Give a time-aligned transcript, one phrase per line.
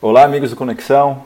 [0.00, 1.24] Olá, amigos do Conexão.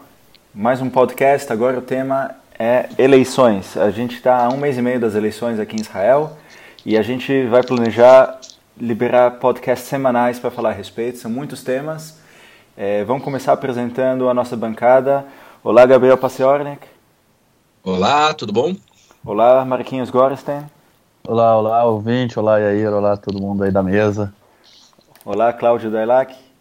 [0.54, 1.52] Mais um podcast.
[1.52, 3.76] Agora o tema é eleições.
[3.76, 6.38] A gente está há um mês e meio das eleições aqui em Israel
[6.82, 8.40] e a gente vai planejar
[8.80, 11.18] liberar podcasts semanais para falar a respeito.
[11.18, 12.18] São muitos temas.
[12.74, 15.26] É, vamos começar apresentando a nossa bancada.
[15.62, 16.86] Olá, Gabriel Paciornik.
[17.84, 18.74] Olá, tudo bom?
[19.22, 20.64] Olá, Marquinhos Gorstein.
[21.28, 22.38] Olá, olá, ouvinte.
[22.38, 22.90] Olá, Yair.
[22.90, 24.32] Olá, todo mundo aí da mesa.
[25.26, 26.51] Olá, Cláudio Dailac.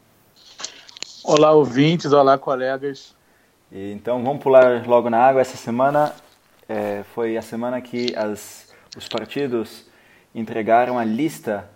[1.24, 3.16] Olá, ouvintes, olá, colegas.
[3.72, 5.40] E, então, vamos pular logo na água.
[5.40, 6.16] Essa semana
[6.68, 9.86] é, foi a semana que as, os partidos
[10.34, 11.70] entregaram a lista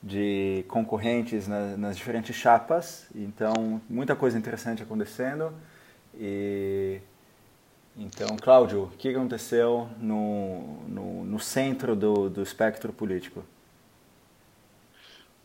[0.00, 3.08] de concorrentes na, nas diferentes chapas.
[3.12, 5.52] Então, muita coisa interessante acontecendo.
[6.14, 7.00] E
[7.96, 13.42] então, Cláudio, o que aconteceu no, no, no centro do, do espectro político?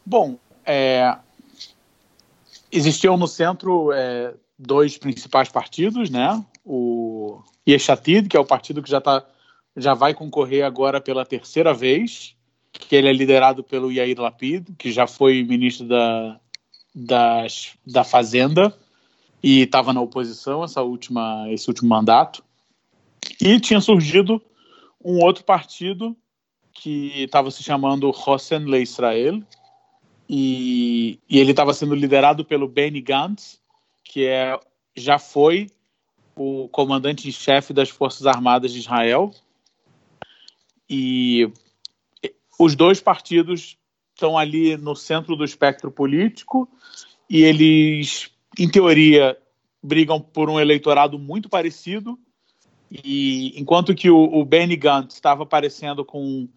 [0.05, 1.17] Bom, é,
[2.71, 6.43] existiam no centro é, dois principais partidos, né?
[6.65, 9.25] O Yeshatid, que é o partido que já, tá,
[9.75, 12.35] já vai concorrer agora pela terceira vez,
[12.71, 16.39] que ele é liderado pelo Yair Lapid, que já foi ministro da,
[16.93, 18.73] das, da Fazenda
[19.41, 22.43] e estava na oposição essa última, esse último mandato.
[23.41, 24.41] E tinha surgido
[25.03, 26.15] um outro partido
[26.73, 29.41] que estava se chamando Hossein Le Israel,
[30.29, 33.61] e, e ele estava sendo liderado pelo Benny Gantz,
[34.03, 34.59] que é,
[34.95, 35.69] já foi
[36.35, 39.33] o comandante em chefe das Forças Armadas de Israel.
[40.89, 41.51] E
[42.59, 43.77] os dois partidos
[44.13, 46.67] estão ali no centro do espectro político
[47.29, 49.37] e eles, em teoria,
[49.81, 52.17] brigam por um eleitorado muito parecido.
[52.91, 56.47] E enquanto que o, o Benny Gantz estava aparecendo com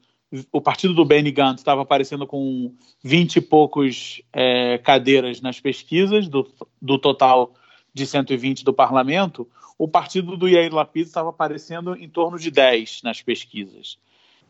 [0.52, 6.28] o partido do Benny Gantz estava aparecendo com 20 e poucos é, cadeiras nas pesquisas,
[6.28, 6.48] do,
[6.80, 7.52] do total
[7.92, 13.00] de 120 do parlamento, o partido do Yair Lapid estava aparecendo em torno de 10
[13.02, 13.98] nas pesquisas.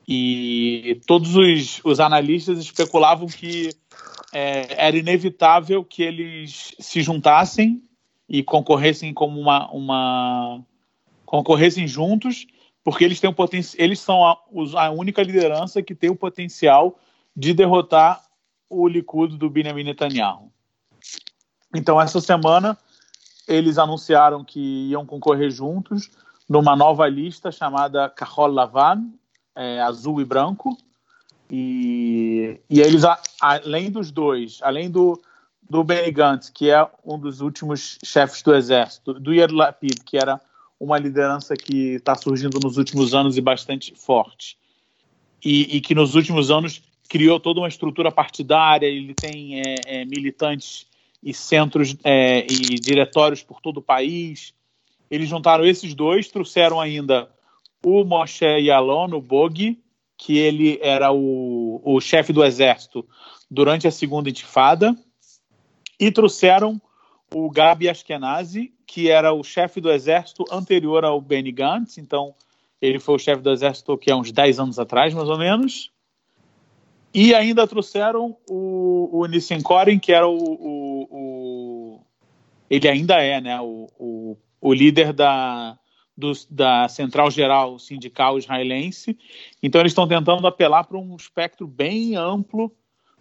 [0.06, 3.70] E todos os, os analistas especulavam que
[4.32, 7.82] é, era inevitável que eles se juntassem
[8.28, 10.64] e concorressem como uma, uma
[11.24, 12.46] concorressem juntos
[12.90, 14.36] porque eles têm o potencial, eles são a,
[14.74, 16.98] a, única liderança que tem o potencial
[17.36, 18.20] de derrotar
[18.68, 20.50] o Likud do Benjamin Netanyahu.
[21.72, 22.76] Então essa semana
[23.46, 26.10] eles anunciaram que iam concorrer juntos
[26.48, 29.08] numa nova lista chamada Kahol Lavan,
[29.54, 30.76] é, azul e branco.
[31.48, 33.04] E, e eles,
[33.40, 35.20] além dos dois, além do,
[35.62, 40.16] do Benny Gantz, que é um dos últimos chefes do exército, do Yair Lapid, que
[40.16, 40.40] era
[40.80, 44.56] uma liderança que está surgindo nos últimos anos e bastante forte.
[45.44, 50.04] E, e, que nos últimos anos criou toda uma estrutura partidária, ele tem é, é,
[50.06, 50.86] militantes
[51.22, 54.54] e centros é, e diretórios por todo o país.
[55.10, 57.30] Eles juntaram esses dois, trouxeram ainda
[57.84, 59.78] o Moshe Yalon, o Bog,
[60.16, 63.06] que ele era o, o chefe do exército
[63.50, 64.96] durante a segunda intifada,
[65.98, 66.80] e trouxeram
[67.34, 72.34] o Gabi Ashkenazi, que era o chefe do exército anterior ao Benny Gantz, então
[72.82, 75.92] ele foi o chefe do exército que há uns 10 anos atrás, mais ou menos.
[77.14, 82.00] E ainda trouxeram o, o Nissen Koren, que era o, o, o,
[82.68, 83.60] Ele ainda é, né?
[83.60, 85.78] O, o, o líder da,
[86.16, 89.16] do, da Central Geral Sindical Israelense.
[89.62, 92.72] Então, eles estão tentando apelar para um espectro bem amplo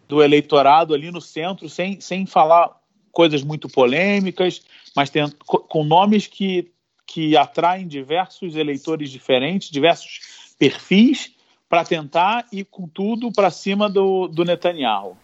[0.07, 2.78] do eleitorado ali no centro, sem, sem falar
[3.11, 4.61] coisas muito polêmicas,
[4.95, 6.71] mas tem, com nomes que,
[7.05, 11.31] que atraem diversos eleitores diferentes, diversos perfis,
[11.69, 15.15] para tentar ir com tudo para cima do, do Netanyahu.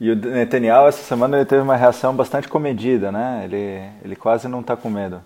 [0.00, 3.42] E o Netanyahu, essa semana, ele teve uma reação bastante comedida, né?
[3.44, 5.20] Ele, ele quase não está com medo.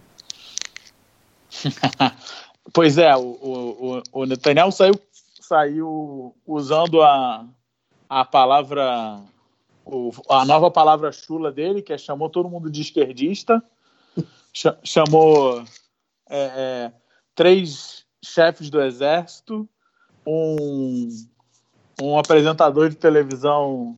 [2.73, 4.95] pois é, o, o, o Netanyahu saiu,
[5.41, 7.45] saiu usando a,
[8.09, 9.21] a palavra
[9.85, 13.63] o, a nova palavra chula dele, que é chamou todo mundo de esquerdista,
[14.53, 15.63] ch chamou
[16.29, 16.93] é, é,
[17.35, 19.69] três chefes do exército,
[20.27, 21.09] um,
[22.01, 23.97] um apresentador de televisão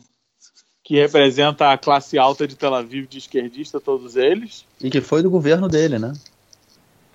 [0.83, 4.65] que representa a classe alta de Tel Aviv de esquerdista, todos eles.
[4.81, 6.13] E que foi do governo dele, né?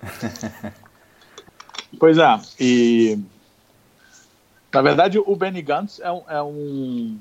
[1.98, 3.18] pois é, e
[4.72, 7.18] na verdade o Benny Gantz é um, é um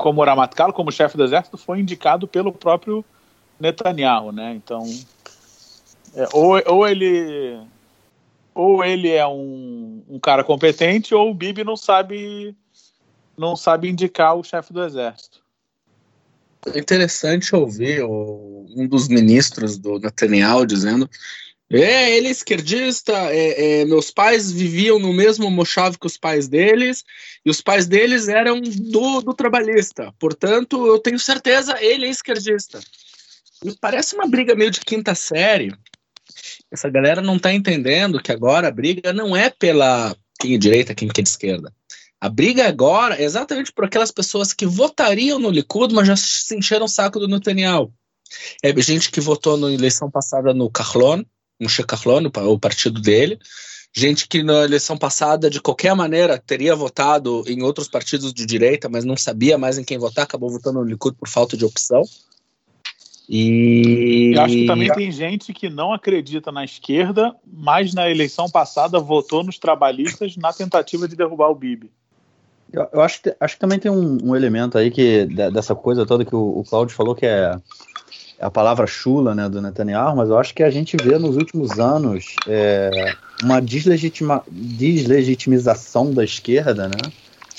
[0.00, 3.04] como Ramatkal, como chefe do exército, foi indicado pelo próprio
[3.60, 4.54] Netanyahu, né?
[4.54, 4.82] Então,
[6.14, 7.60] é, ou, ou ele
[8.54, 12.56] ou ele é um, um, cara competente ou o Bibi não sabe
[13.36, 15.42] não sabe indicar o chefe do exército.
[16.74, 21.08] interessante ouvir um dos ministros do Netanyahu dizendo
[21.72, 26.48] é, ele é esquerdista, é, é, meus pais viviam no mesmo mochave que os pais
[26.48, 27.04] deles,
[27.44, 30.12] e os pais deles eram do, do trabalhista.
[30.18, 32.80] Portanto, eu tenho certeza, ele é esquerdista.
[33.64, 35.72] Me parece uma briga meio de quinta série.
[36.72, 40.94] Essa galera não está entendendo que agora a briga não é pela quem é direita,
[40.94, 41.72] quem é de esquerda.
[42.20, 46.56] A briga agora é exatamente por aquelas pessoas que votariam no Likud, mas já se
[46.56, 47.92] encheram o saco do Netanyahu.
[48.62, 51.24] É gente que votou na eleição passada no Kahlon,
[51.60, 53.38] Moshe Kahlon, o partido dele.
[53.92, 58.88] Gente que na eleição passada, de qualquer maneira, teria votado em outros partidos de direita,
[58.88, 62.04] mas não sabia mais em quem votar, acabou votando no Likud por falta de opção.
[63.28, 68.48] E eu acho que também tem gente que não acredita na esquerda, mas na eleição
[68.48, 71.90] passada votou nos trabalhistas na tentativa de derrubar o Bibi.
[72.72, 76.24] Eu, acho, que, acho que também tem um, um, elemento aí que dessa coisa toda
[76.24, 77.52] que o, o Claudio falou que é
[78.40, 81.78] a palavra chula né, do Netanyahu, mas eu acho que a gente vê nos últimos
[81.78, 87.12] anos é, uma deslegitima, deslegitimização da esquerda, né?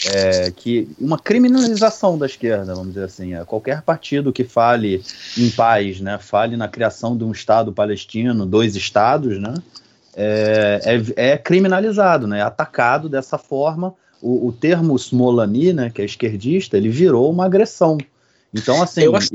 [0.03, 3.35] É, que uma criminalização da esquerda, vamos dizer assim.
[3.35, 5.03] É, qualquer partido que fale
[5.37, 9.53] em paz, né, fale na criação de um Estado palestino, dois Estados, né,
[10.15, 13.93] é, é, é criminalizado, né, é atacado dessa forma.
[14.19, 17.99] O, o termo Smolani, né, que é esquerdista, ele virou uma agressão.
[18.51, 19.29] Então, assim, acho...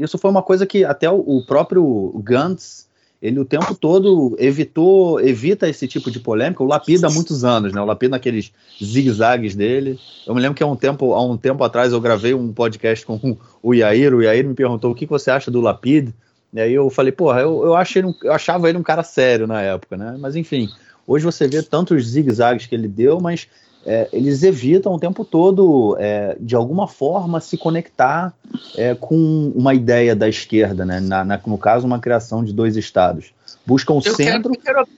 [0.00, 2.88] Isso foi uma coisa que até o próprio Gantz,
[3.20, 6.62] ele o tempo todo evitou, evita esse tipo de polêmica.
[6.62, 7.82] O Lapida há muitos anos, né?
[7.82, 8.50] O Lapida naqueles
[8.82, 10.00] zigue-zagues dele.
[10.26, 13.04] Eu me lembro que há um tempo, há um tempo atrás eu gravei um podcast
[13.04, 14.14] com o Yair.
[14.14, 16.14] O Yair me perguntou o que você acha do Lapid.
[16.54, 19.60] E aí eu falei, porra, eu, eu, achei, eu achava ele um cara sério na
[19.60, 20.16] época, né?
[20.18, 20.70] Mas enfim,
[21.06, 23.46] hoje você vê tantos zigue-zagues que ele deu, mas
[23.84, 28.34] é, eles evitam o tempo todo, é, de alguma forma, se conectar
[28.76, 31.00] é, com uma ideia da esquerda, né?
[31.00, 33.32] Na, na, no caso, uma criação de dois estados.
[33.64, 34.52] Buscam o centro.
[34.52, 34.88] Quero, quero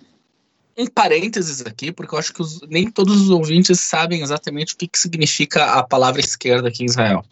[0.77, 4.77] um parênteses aqui, porque eu acho que os, nem todos os ouvintes sabem exatamente o
[4.77, 7.25] que, que significa a palavra esquerda aqui em Israel.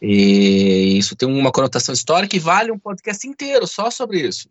[0.00, 4.48] E isso tem uma conotação histórica e vale um podcast inteiro só sobre isso.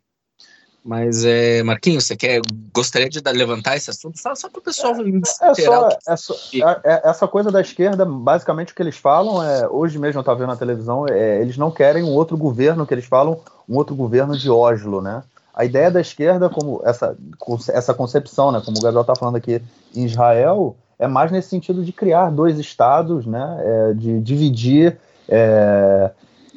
[0.84, 2.40] Mas, é, Marquinhos, você quer,
[2.74, 4.18] gostaria de levantar esse assunto?
[4.18, 7.60] Só, só para o pessoal é, é só, é só é, é, Essa coisa da
[7.60, 11.40] esquerda, basicamente o que eles falam é, hoje mesmo eu estava vendo na televisão, é,
[11.40, 13.38] eles não querem um outro governo, que eles falam,
[13.68, 15.22] um outro governo de Oslo, né?
[15.54, 17.16] A ideia da esquerda, como essa,
[17.68, 19.62] essa concepção, né, como o Gabriel está falando aqui
[19.94, 24.96] em Israel, é mais nesse sentido de criar dois estados, né, é, de dividir
[25.28, 26.10] é,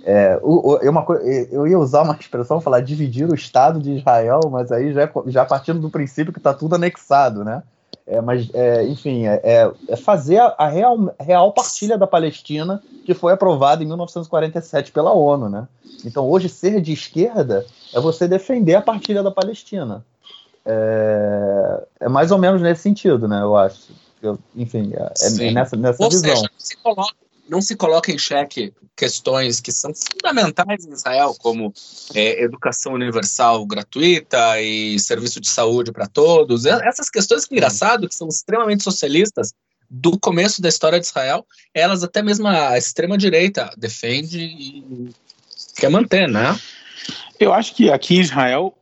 [0.05, 1.03] é, eu, uma,
[1.51, 5.43] eu ia usar uma expressão, falar dividir o Estado de Israel, mas aí já, já
[5.43, 7.63] partindo do princípio que está tudo anexado, né?
[8.05, 13.15] É, mas, é, enfim, é, é, é fazer a, real, real partilha da Palestina que
[13.15, 15.67] foi aprovada em 1947 pela ONU, né?
[16.05, 20.05] Então, hoje, ser de esquerda é você defender a partilha da Palestina.
[20.63, 23.41] É, é mais ou menos nesse sentido, né?
[23.41, 23.91] Eu acho.
[24.21, 26.35] Eu, enfim, é, é nessa, nessa ou visão.
[26.35, 31.73] Seja, se coloca não se coloca em xeque questões que são fundamentais em Israel, como
[32.13, 36.65] é, educação universal gratuita e serviço de saúde para todos.
[36.65, 39.53] Essas questões, que engraçado, que são extremamente socialistas
[39.89, 45.09] do começo da história de Israel, elas até mesmo a extrema-direita defende e
[45.75, 46.59] quer manter, né?
[47.39, 48.75] Eu acho que aqui em Israel,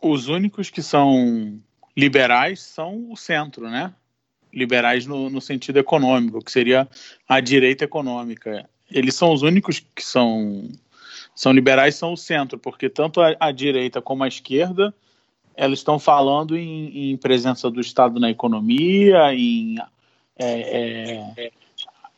[0.00, 1.60] os únicos que são
[1.96, 3.92] liberais são o centro, né?
[4.58, 6.88] Liberais no, no, sentido econômico, que seria
[7.28, 8.68] a direita econômica.
[8.90, 10.68] Eles são os únicos que são,
[11.34, 14.94] são liberais, são o centro, porque tanto a, a direita como a esquerda
[15.58, 19.76] elas estão falando em, em, presença do Estado na economia, em
[20.38, 21.50] é, é,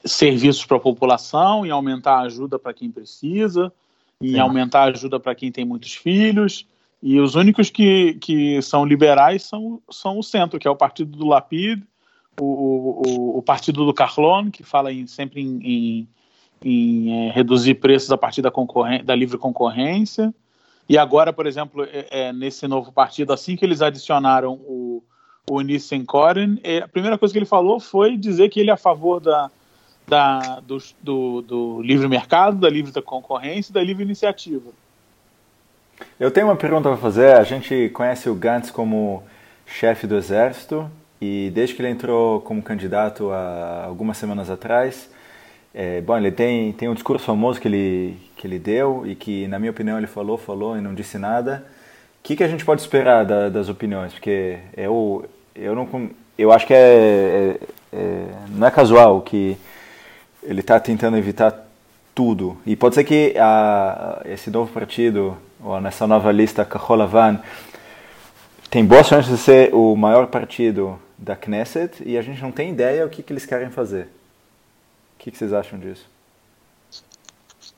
[0.04, 3.72] serviços para a população, em aumentar a ajuda para quem precisa,
[4.20, 4.38] em Sim.
[4.38, 6.66] aumentar a ajuda para quem tem muitos filhos.
[7.02, 11.16] E os únicos que, que são liberais são, são o centro, que é o partido
[11.16, 11.82] do Lapid
[12.42, 16.08] o, o, o partido do Carlone, que fala em, sempre em, em,
[16.64, 18.52] em é, reduzir preços a partir da,
[19.04, 20.34] da livre concorrência.
[20.88, 25.02] E agora, por exemplo, é, é, nesse novo partido, assim que eles adicionaram o,
[25.48, 28.72] o Nissen Koren, é, a primeira coisa que ele falou foi dizer que ele é
[28.72, 29.50] a favor da,
[30.08, 34.70] da, do, do, do livre mercado, da livre concorrência e da livre iniciativa.
[36.18, 37.36] Eu tenho uma pergunta para fazer.
[37.36, 39.22] A gente conhece o Gantz como
[39.66, 45.10] chefe do exército e desde que ele entrou como candidato há algumas semanas atrás,
[45.74, 49.46] é, bom, ele tem, tem um discurso famoso que ele, que ele deu e que,
[49.46, 51.64] na minha opinião, ele falou, falou e não disse nada.
[52.20, 54.12] O que, que a gente pode esperar da, das opiniões?
[54.12, 57.58] Porque eu, eu, não, eu acho que é, é,
[57.92, 59.56] é não é casual que
[60.42, 61.66] ele está tentando evitar
[62.14, 62.56] tudo.
[62.66, 67.40] E pode ser que a, esse novo partido, ou nessa nova lista, Kaholavan,
[68.70, 72.72] tem boas chances de ser o maior partido da Knesset e a gente não tem
[72.72, 74.04] ideia o que, que eles querem fazer.
[75.14, 76.08] O que, que vocês acham disso?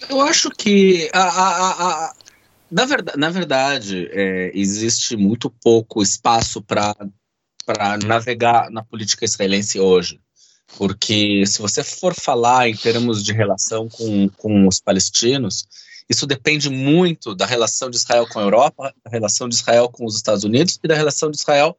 [0.09, 2.15] Eu acho que a, a, a,
[2.71, 6.95] na verdade, na verdade é, existe muito pouco espaço para
[8.05, 10.21] navegar na política israelense hoje.
[10.79, 15.67] Porque se você for falar em termos de relação com, com os palestinos,
[16.09, 20.07] isso depende muito da relação de Israel com a Europa, da relação de Israel com
[20.07, 21.77] os Estados Unidos e da relação de Israel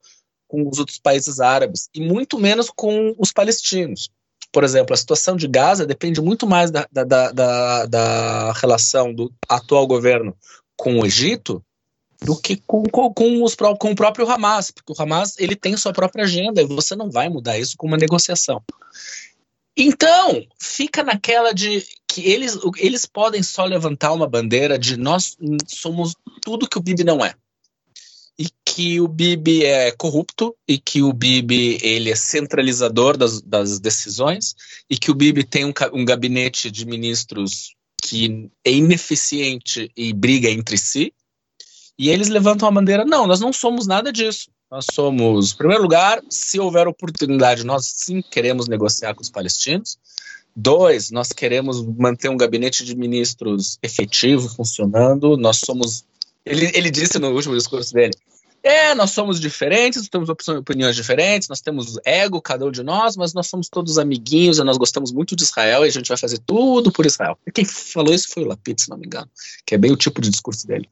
[0.53, 4.11] com os outros países árabes, e muito menos com os palestinos.
[4.51, 9.33] Por exemplo, a situação de Gaza depende muito mais da, da, da, da relação do
[9.49, 10.37] atual governo
[10.77, 11.63] com o Egito
[12.21, 15.75] do que com, com, com, os, com o próprio Hamas, porque o Hamas ele tem
[15.75, 18.61] sua própria agenda e você não vai mudar isso com uma negociação.
[19.75, 25.35] Então, fica naquela de que eles, eles podem só levantar uma bandeira de nós
[25.67, 27.33] somos tudo que o Bibi não é.
[28.73, 34.55] Que o Bibi é corrupto, e que o Bibi ele é centralizador das, das decisões,
[34.89, 40.49] e que o Bibi tem um, um gabinete de ministros que é ineficiente e briga
[40.49, 41.13] entre si.
[41.99, 44.49] E eles levantam a bandeira: não, nós não somos nada disso.
[44.71, 49.99] Nós somos, em primeiro lugar, se houver oportunidade, nós sim queremos negociar com os palestinos.
[50.55, 55.37] Dois, nós queremos manter um gabinete de ministros efetivo, funcionando.
[55.37, 56.03] Nós somos.
[56.43, 58.13] Ele, ele disse no último discurso dele:
[58.63, 63.33] é, nós somos diferentes, temos opiniões diferentes, nós temos ego, cada um de nós, mas
[63.33, 66.39] nós somos todos amiguinhos e nós gostamos muito de Israel e a gente vai fazer
[66.39, 67.37] tudo por Israel.
[67.45, 69.29] E quem falou isso foi o Lapid, se não me engano,
[69.65, 70.89] que é bem o tipo de discurso dele.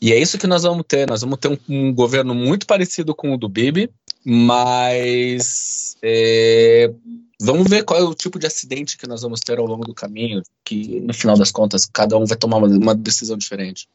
[0.00, 1.08] E é isso que nós vamos ter.
[1.08, 3.90] Nós vamos ter um, um governo muito parecido com o do Bibi,
[4.24, 6.92] mas é,
[7.40, 9.94] vamos ver qual é o tipo de acidente que nós vamos ter ao longo do
[9.94, 13.88] caminho, que no final das contas cada um vai tomar uma, uma decisão diferente.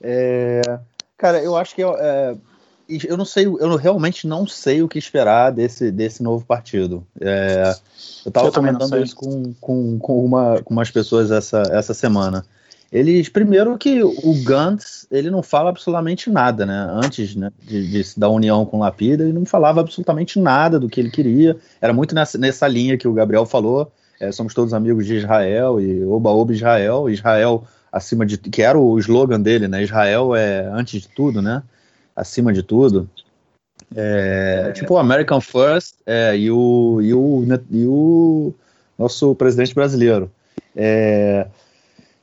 [0.00, 0.62] É,
[1.16, 2.36] cara, eu acho que eu, é,
[3.04, 7.06] eu não sei, eu realmente não sei o que esperar desse, desse novo partido.
[7.20, 7.74] É,
[8.24, 12.44] eu estava comentando isso com, com, com, uma, com umas pessoas essa, essa semana.
[12.92, 16.88] Eles, primeiro que o Gantz, ele não fala absolutamente nada, né?
[16.90, 20.98] Antes né, de, de, da união com Lapida, ele não falava absolutamente nada do que
[20.98, 21.56] ele queria.
[21.80, 23.92] Era muito nessa, nessa linha que o Gabriel falou.
[24.18, 27.08] É, somos todos amigos de Israel e oba oba Israel.
[27.08, 29.82] Israel acima de que era o slogan dele, né?
[29.82, 31.62] Israel é antes de tudo, né?
[32.14, 33.08] Acima de tudo.
[33.94, 34.72] É, é.
[34.72, 38.54] Tipo o American First é, e, o, e, o, e o
[38.98, 40.30] nosso presidente brasileiro.
[40.76, 41.46] É,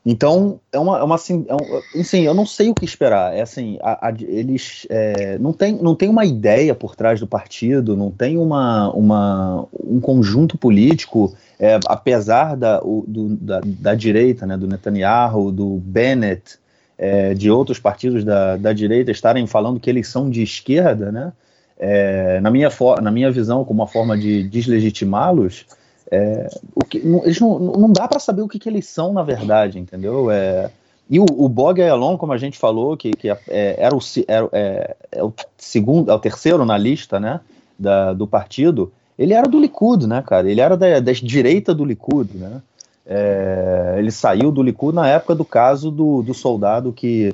[0.10, 3.36] então, é uma, é uma assim, é um, assim, eu não sei o que esperar.
[3.36, 7.28] É assim, a, a, eles é, não tem, não tem uma ideia por trás do
[7.28, 13.96] partido, não tem uma, uma um conjunto político, é, apesar da, o, do, da, da,
[13.96, 16.58] direita, né, do Netanyahu, do Bennett,
[16.98, 21.34] é, de outros partidos da, da direita estarem falando que eles são de esquerda, né?
[21.78, 22.70] É, na, minha
[23.02, 25.66] na minha visão, como uma forma de deslegitimá-los,
[26.12, 29.14] é, o que, não, eles não, não dá para saber o que, que, eles são
[29.14, 30.32] na verdade, entendeu?
[30.32, 30.70] É,
[31.10, 34.50] e o, o Bog Ayalon, como a gente falou, que, que é, era, o, era
[34.52, 37.40] é, é, o segundo, é o terceiro na lista, né,
[37.78, 40.50] da, do partido, ele era do Likud, né, cara?
[40.50, 42.62] Ele era da, da direita do Likud, né?
[43.10, 47.34] É, ele saiu do Likud na época do caso do, do soldado que,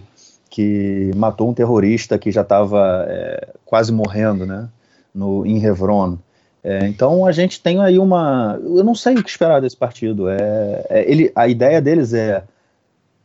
[0.49, 4.69] que matou um terrorista que já estava é, quase morrendo, né,
[5.13, 6.17] no, em Hebron.
[6.63, 8.57] É, então a gente tem aí uma.
[8.63, 10.29] Eu não sei o que esperar desse partido.
[10.29, 12.43] É, é, ele, a ideia deles é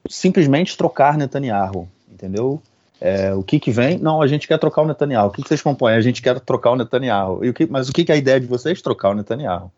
[0.09, 2.61] simplesmente trocar Netanyahu, entendeu?
[3.01, 3.97] É, o que que vem?
[3.99, 5.29] Não, a gente quer trocar o Netanyahu.
[5.29, 5.95] O que, que vocês compõem?
[5.95, 7.45] A gente quer trocar o Netanyahu.
[7.45, 8.83] E o que, mas o que, que é a ideia de vocês?
[8.83, 9.71] Trocar o Netanyahu.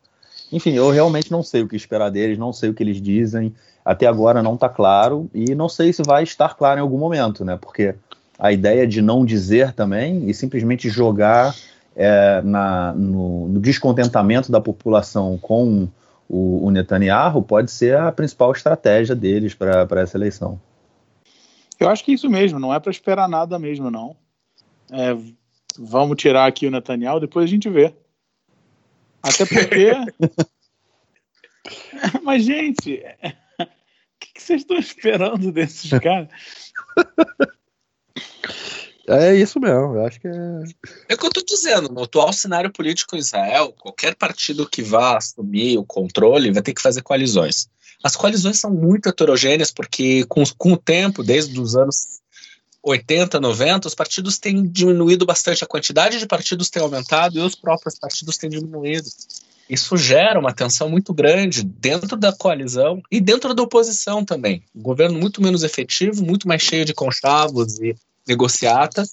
[0.51, 3.55] Enfim, eu realmente não sei o que esperar deles, não sei o que eles dizem.
[3.85, 7.45] Até agora não está claro e não sei se vai estar claro em algum momento,
[7.45, 7.59] né?
[7.61, 7.95] Porque
[8.39, 11.55] a ideia de não dizer também e simplesmente jogar
[12.01, 15.87] é, na, no, no, descontentamento da população com
[16.27, 20.59] o, o, Netanyahu pode ser a principal estratégia deles para essa eleição.
[21.79, 24.17] Eu acho que é isso mesmo, não é para esperar nada mesmo, não.
[24.91, 25.15] É,
[25.79, 27.95] vamos tirar aqui o Netanyahu, depois a gente vê.
[29.23, 29.93] Até porque.
[32.25, 32.95] Mas, gente,
[33.61, 33.67] o
[34.19, 36.29] que, que vocês estão esperando desses caras?
[39.11, 40.33] É isso mesmo, eu acho que é.
[41.09, 44.83] É o que eu tô dizendo, no atual cenário político em Israel, qualquer partido que
[44.83, 47.69] vá assumir o controle vai ter que fazer coalizões.
[48.05, 52.21] As coalizões são muito heterogêneas, porque com, com o tempo, desde os anos
[52.83, 57.57] 80, 90, os partidos têm diminuído bastante, a quantidade de partidos tem aumentado e os
[57.57, 59.09] próprios partidos têm diminuído.
[59.69, 64.63] Isso gera uma tensão muito grande dentro da coalizão e dentro da oposição também.
[64.75, 67.95] Um governo muito menos efetivo, muito mais cheio de conchavos e
[68.27, 69.13] negociatas.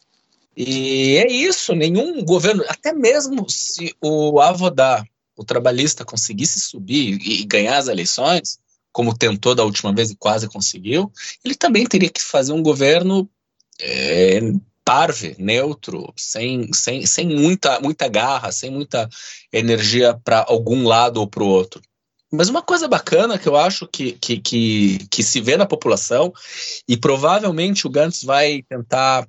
[0.55, 7.45] E é isso, nenhum governo, até mesmo se o Avodá, o trabalhista, conseguisse subir e
[7.45, 8.57] ganhar as eleições,
[8.91, 11.11] como tentou da última vez e quase conseguiu,
[11.45, 13.29] ele também teria que fazer um governo
[13.79, 14.39] é,
[14.83, 19.07] parve, neutro, sem, sem, sem muita, muita garra, sem muita
[19.51, 21.81] energia para algum lado ou para o outro.
[22.31, 26.33] Mas uma coisa bacana que eu acho que, que, que, que se vê na população,
[26.87, 29.27] e provavelmente o Gantz vai tentar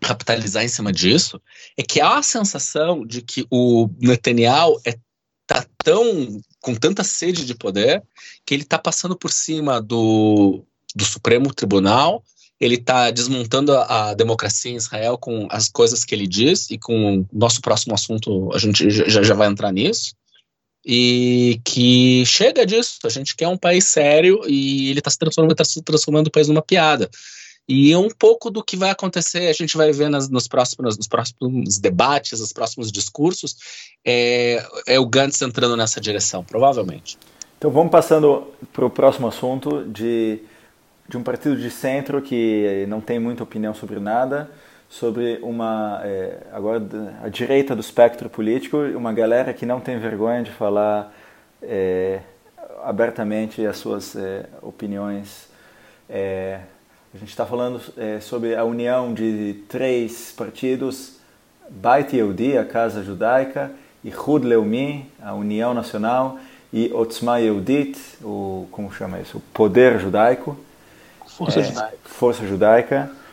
[0.00, 1.40] capitalizar em cima disso,
[1.76, 4.94] é que há a sensação de que o Netanyahu é
[5.46, 8.02] tá tão com tanta sede de poder
[8.46, 12.24] que ele está passando por cima do, do Supremo Tribunal
[12.58, 16.78] ele está desmontando a, a, democracia em Israel com as coisas que ele diz e
[16.78, 20.14] com o nosso próximo assunto a gente já, já vai entrar nisso
[20.84, 25.54] e que chega disso, a gente quer um país sério e ele está se transformando,
[25.54, 27.08] tá se transformando o país numa piada.
[27.66, 30.98] E é um pouco do que vai acontecer, a gente vai ver nas, nos, próximos,
[30.98, 33.56] nos próximos debates, nos próximos discursos,
[34.04, 37.16] é, é o Gantz entrando nessa direção, provavelmente.
[37.56, 40.42] Então vamos passando para o próximo assunto de
[41.08, 44.50] de um partido de centro que não tem muita opinião sobre nada,
[44.98, 46.80] sobre uma é, agora
[47.22, 51.12] a direita do espectro político, uma galera que não tem vergonha de falar
[51.60, 52.20] é,
[52.84, 55.48] abertamente as suas é, opiniões.
[56.08, 56.60] É,
[57.12, 61.16] a gente está falando é, sobre a união de três partidos:
[61.68, 63.72] Beit Yehudi, a Casa Judaica,
[64.04, 66.38] e Hud Leumi, a União Nacional,
[66.72, 70.56] e Otzma Yehudit, o como chama isso, o Poder Judaico.
[71.26, 71.98] Força é, judaica.
[72.04, 73.23] Força judaica.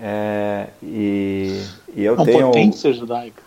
[0.00, 1.62] É, e,
[1.94, 2.46] e eu Não, tenho.
[2.48, 3.42] Potência judaica.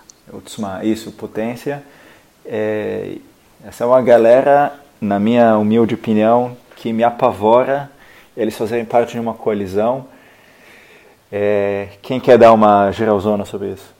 [0.84, 1.84] isso, potência.
[2.46, 3.18] É,
[3.64, 7.92] essa é uma galera, na minha humilde opinião, que me apavora
[8.36, 10.08] eles fazerem parte de uma coalizão.
[11.32, 13.94] É, quem quer dar uma geralzona sobre isso?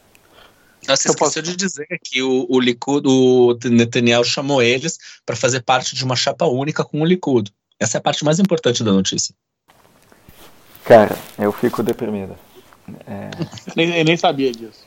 [0.88, 5.62] Nossa, você esqueceu de dizer que o, o Likud, o Netanyahu chamou eles para fazer
[5.62, 7.52] parte de uma chapa única com o Likud.
[7.80, 9.36] Essa é a parte mais importante da notícia.
[10.90, 12.36] Cara, eu fico deprimido.
[13.06, 13.30] É...
[13.76, 14.84] nem, eu nem sabia disso.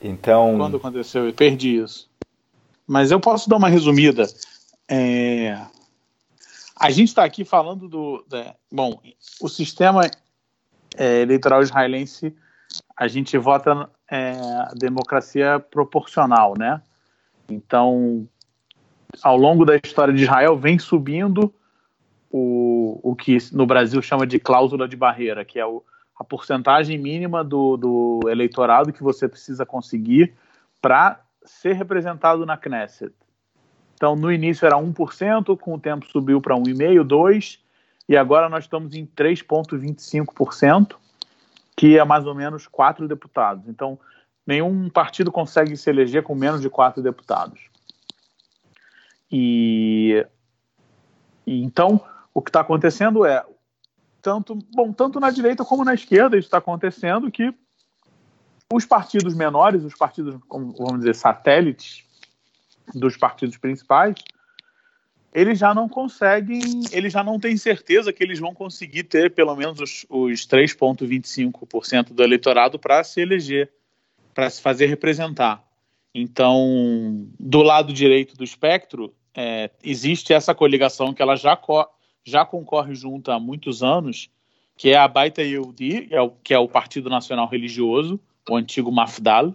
[0.00, 0.56] Então.
[0.56, 2.08] Quando aconteceu, eu perdi isso.
[2.86, 4.26] Mas eu posso dar uma resumida.
[4.88, 5.60] É...
[6.80, 8.24] A gente está aqui falando do.
[8.26, 8.54] Da...
[8.72, 8.98] Bom,
[9.38, 10.10] o sistema
[10.96, 12.34] é, eleitoral israelense,
[12.96, 14.32] a gente vota é,
[14.76, 16.80] democracia proporcional, né?
[17.50, 18.26] Então,
[19.22, 21.54] ao longo da história de Israel, vem subindo
[22.36, 25.84] o, o que no Brasil chama de cláusula de barreira, que é o,
[26.18, 30.34] a porcentagem mínima do, do eleitorado que você precisa conseguir
[30.82, 33.14] para ser representado na Knesset.
[33.94, 37.58] Então, no início era 1%, com o tempo subiu para 1,5%, 2%,
[38.08, 40.96] e agora nós estamos em 3,25%,
[41.76, 43.68] que é mais ou menos quatro deputados.
[43.68, 43.96] Então,
[44.44, 47.60] nenhum partido consegue se eleger com menos de quatro deputados.
[49.30, 50.26] E,
[51.46, 52.00] e então,
[52.34, 53.42] o que está acontecendo é
[54.20, 57.54] tanto bom tanto na direita como na esquerda isso está acontecendo que
[58.72, 62.04] os partidos menores, os partidos vamos dizer satélites
[62.92, 64.16] dos partidos principais,
[65.32, 66.60] eles já não conseguem,
[66.92, 72.12] eles já não têm certeza que eles vão conseguir ter pelo menos os, os 3,25%
[72.12, 73.70] do eleitorado para se eleger,
[74.32, 75.62] para se fazer representar.
[76.14, 81.58] Então, do lado direito do espectro, é, existe essa coligação que ela já,
[82.24, 84.30] já concorre junto há muitos anos,
[84.76, 88.56] que é a Baita Yehudi, que é o, que é o Partido Nacional Religioso, o
[88.56, 89.54] antigo Mafdal,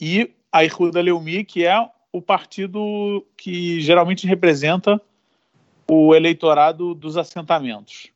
[0.00, 5.00] e a Ihuda Leumi, que é o partido que geralmente representa
[5.88, 8.10] o eleitorado dos assentamentos.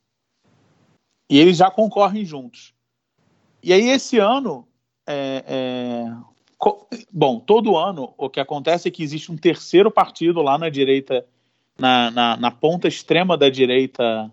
[1.29, 2.75] E eles já concorrem juntos.
[3.63, 4.67] E aí, esse ano,
[5.07, 6.17] é, é,
[7.13, 11.27] bom, todo ano o que acontece é que existe um terceiro partido lá na direita
[11.79, 14.31] na, na, na ponta extrema da direita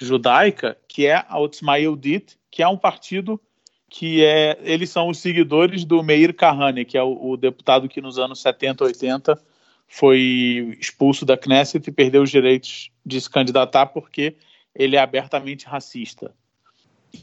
[0.00, 3.40] judaica, que é a Otzma Yehudit, que é um partido
[3.88, 8.00] que é, eles são os seguidores do Meir Kahane, que é o, o, deputado que
[8.00, 9.42] nos anos 70, 80
[9.88, 14.36] foi expulso da Knesset e perdeu os direitos de se candidatar porque
[14.72, 16.32] ele é abertamente racista.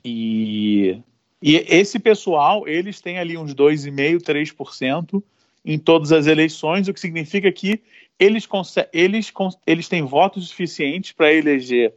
[0.04, 1.02] E,
[1.42, 5.24] e esse pessoal, eles têm ali uns 2,5%, 3%
[5.64, 7.82] em todas as eleições, o que significa que
[8.20, 8.48] eles,
[8.92, 9.34] eles,
[9.66, 11.94] eles têm votos suficientes para eleger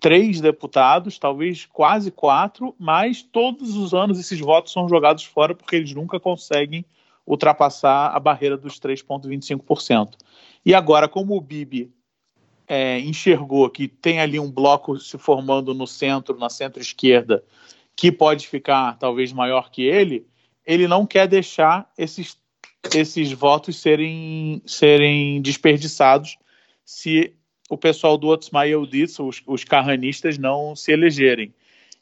[0.00, 5.76] três deputados, talvez quase quatro, mas todos os anos esses votos são jogados fora porque
[5.76, 6.84] eles nunca conseguem
[7.24, 10.14] ultrapassar a barreira dos 3,25%.
[10.66, 11.92] E agora, como o Bibi
[12.66, 17.44] é, enxergou que tem ali um bloco se formando no centro, na centro-esquerda,
[17.94, 20.26] que pode ficar talvez maior que ele,
[20.66, 22.36] ele não quer deixar esses,
[22.94, 26.36] esses votos serem, serem desperdiçados
[26.84, 27.34] se
[27.70, 31.54] o pessoal do Otzma Yehudit, os, os carranistas, não se elegerem.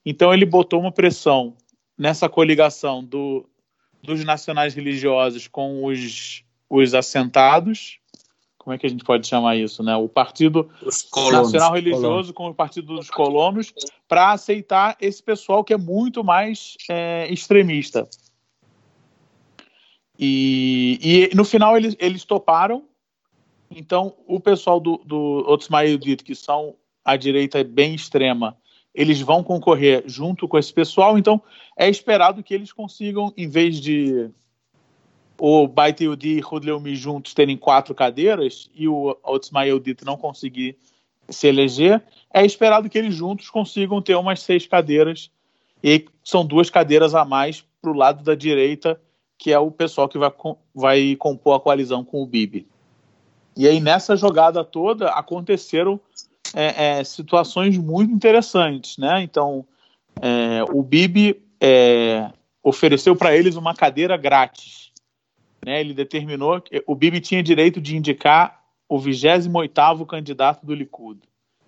[0.04, 1.54] Então ele botou uma pressão
[1.96, 3.46] nessa coligação do,
[4.02, 8.00] dos nacionais religiosos com os, os assentados,
[8.58, 9.96] como é que a gente pode chamar isso, né?
[9.96, 12.30] O Partido Nacional Religioso colonos.
[12.32, 13.72] com o Partido dos Colonos,
[14.06, 18.06] para aceitar esse pessoal que é muito mais é, extremista.
[20.22, 22.84] E, e, no final eles, eles toparam.
[23.70, 28.54] Então, o pessoal do, do Otzma Yudit, que são a direita bem extrema,
[28.94, 31.16] eles vão concorrer junto com esse pessoal.
[31.16, 31.40] Então,
[31.74, 34.30] é esperado que eles consigam, em vez de
[35.38, 40.76] o Baita Yudi e Rudleumi juntos terem quatro cadeiras e o Otzma Yehudit não conseguir
[41.30, 42.02] se eleger,
[42.34, 45.30] é esperado que eles juntos consigam ter umas seis cadeiras
[45.82, 49.00] e são duas cadeiras a mais para o lado da direita,
[49.40, 50.30] que é o pessoal que vai,
[50.74, 52.68] vai compor a coalizão com o Bibi.
[53.56, 55.98] E aí nessa jogada toda aconteceram
[56.54, 59.22] é, é, situações muito interessantes, né?
[59.22, 59.64] Então
[60.20, 62.30] é, o Bibi é,
[62.62, 64.80] ofereceu para eles uma cadeira grátis
[65.64, 71.20] né, ele determinou que o Bibi tinha direito de indicar o 28º candidato do Likud.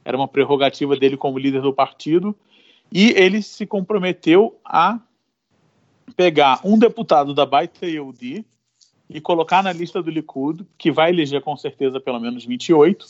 [0.04, 2.34] Era uma prerrogativa dele como líder do partido
[2.90, 4.98] e ele se comprometeu a
[6.16, 8.44] pegar um deputado da Baita Yehudi
[9.08, 13.06] e colocar na lista do Likud, que vai eleger com certeza pelo menos 28,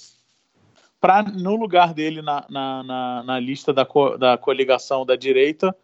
[1.00, 5.74] para no lugar dele na, na, na, na lista da, co, da coligação da direita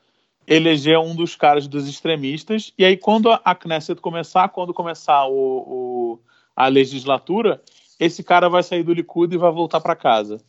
[0.47, 5.35] eleger um dos caras dos extremistas, e aí quando a Knesset começar, quando começar o,
[5.35, 6.19] o
[6.57, 7.63] a legislatura,
[8.01, 10.41] esse cara vai sair do Likud e vai voltar para casa.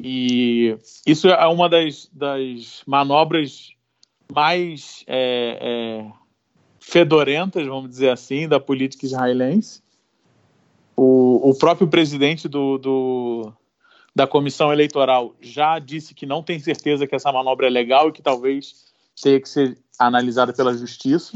[0.00, 0.76] E
[1.06, 3.72] isso é uma das, das manobras
[4.30, 6.12] mais é, é,
[6.78, 9.82] fedorentas, vamos dizer assim, da política israelense.
[10.96, 13.52] O, o próprio presidente do, do,
[14.14, 18.12] da comissão eleitoral já disse que não tem certeza que essa manobra é legal e
[18.12, 21.32] que talvez tenha que ser analisada pela justiça.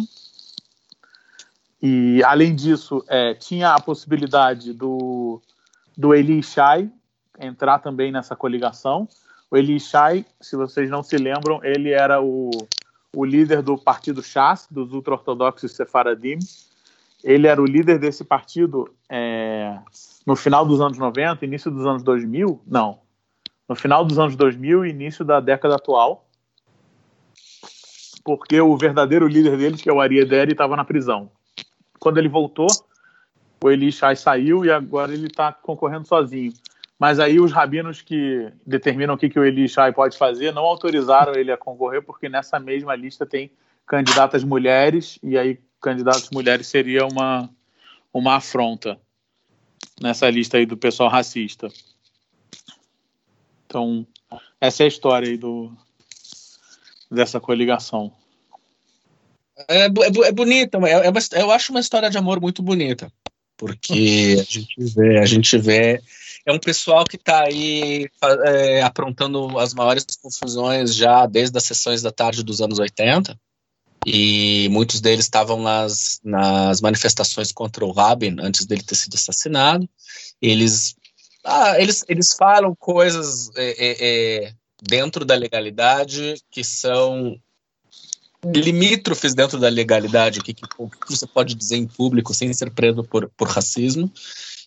[1.82, 5.40] E, além disso, é, tinha a possibilidade do,
[5.96, 6.90] do Eli Shai
[7.38, 9.08] entrar também nessa coligação.
[9.50, 12.50] O Eli Shai, se vocês não se lembram, ele era o,
[13.16, 16.38] o líder do partido Shas, dos ultra-ortodoxos sefaradim.
[17.24, 19.78] Ele era o líder desse partido é,
[20.26, 22.98] no final dos anos 90, início dos anos 2000, não,
[23.66, 26.28] no final dos anos 2000 e início da década atual,
[28.22, 31.30] porque o verdadeiro líder deles, que é o Ari Ederi, estava na prisão.
[31.98, 32.68] Quando ele voltou,
[33.64, 36.52] o Eli Shai saiu e agora ele está concorrendo sozinho.
[36.98, 40.64] Mas aí os rabinos que determinam o que, que o Eli Shai pode fazer não
[40.64, 43.50] autorizaram ele a concorrer, porque nessa mesma lista tem
[43.86, 47.48] candidatas mulheres, e aí candidatas mulheres seria uma,
[48.12, 48.98] uma afronta
[50.00, 51.68] nessa lista aí do pessoal racista.
[53.66, 54.06] Então,
[54.60, 55.70] essa é a história aí do,
[57.10, 58.12] dessa coligação.
[59.68, 59.88] É, é,
[60.24, 63.10] é bonita, é, é eu acho uma história de amor muito bonita,
[63.56, 66.02] porque a gente vê, a gente vê
[66.46, 68.08] é um pessoal que está aí
[68.44, 73.36] é, aprontando as maiores confusões já desde as sessões da tarde dos anos 80
[74.06, 79.88] e muitos deles estavam nas, nas manifestações contra o Rabin antes dele ter sido assassinado.
[80.40, 80.94] Eles,
[81.44, 83.96] ah, eles, eles falam coisas é, é,
[84.44, 87.36] é, dentro da legalidade que são
[88.44, 90.66] limítrofes dentro da legalidade, o que, que,
[91.08, 94.12] você pode dizer em público sem ser preso por, por racismo.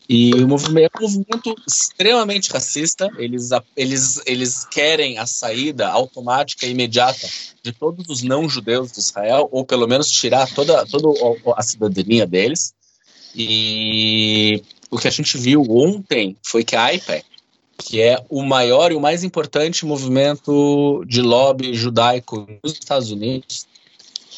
[0.10, 3.08] E o movimento é um movimento extremamente racista.
[3.20, 7.30] Eles, eles, eles querem a saída automática e imediata
[7.62, 11.10] de todos os não-judeus de Israel, ou pelo menos tirar toda, toda
[11.56, 12.74] a cidadania deles.
[13.36, 17.24] E o que a gente viu ontem foi que a IPEC,
[17.78, 23.68] que é o maior e o mais importante movimento de lobby judaico nos Estados Unidos,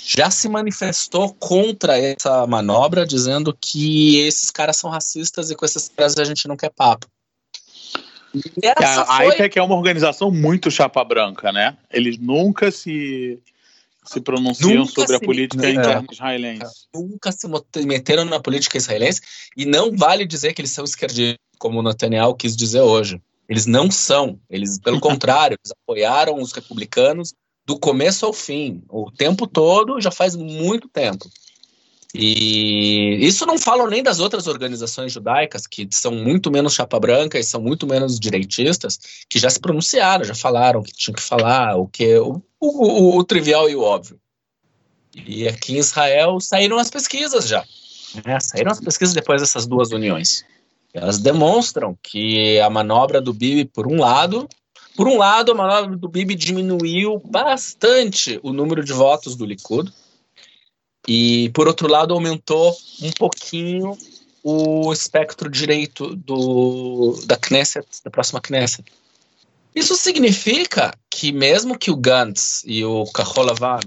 [0.06, 5.90] já se manifestou contra essa manobra, dizendo que esses caras são racistas e com esses
[5.90, 7.08] caras a gente não quer papo.
[8.78, 9.36] A, foi...
[9.36, 11.78] IPEC é uma organização muito chapa branca, né?
[11.92, 13.40] Eles nunca se,
[14.06, 16.88] se pronunciam nunca sobre se, a política é, interna israelense.
[16.94, 17.48] Nunca se
[17.86, 19.22] meteram na política israelense
[19.56, 23.22] e não vale dizer que eles são esquerdistas, como o Netanyahu quis dizer hoje.
[23.50, 24.40] Eles não são.
[24.50, 27.34] Eles, pelo contrário, eles apoiaram os republicanos
[27.72, 31.30] do começo ao fim, o tempo todo, já faz muito tempo.
[32.14, 37.40] E isso não falam nem das outras organizações judaicas, que são muito menos chapa branca
[37.40, 41.78] e são muito menos direitistas, que já se pronunciaram, já falaram que tinham que falar
[41.78, 44.20] o que o, o, o trivial e o óbvio.
[45.16, 47.64] E aqui em Israel saíram as pesquisas já.
[48.26, 48.38] Né?
[48.42, 50.44] Saíram as pesquisas depois dessas duas uniões.
[50.94, 54.50] Elas demonstram que a manobra do Bibi, por um lado,
[55.02, 59.92] por um lado, a manobra do Bibi diminuiu bastante o número de votos do Likud,
[61.08, 63.98] e por outro lado aumentou um pouquinho
[64.44, 68.94] o espectro direito do, da Knesset, da próxima Knesset.
[69.74, 73.80] Isso significa que mesmo que o Gantz e o Kaholavan,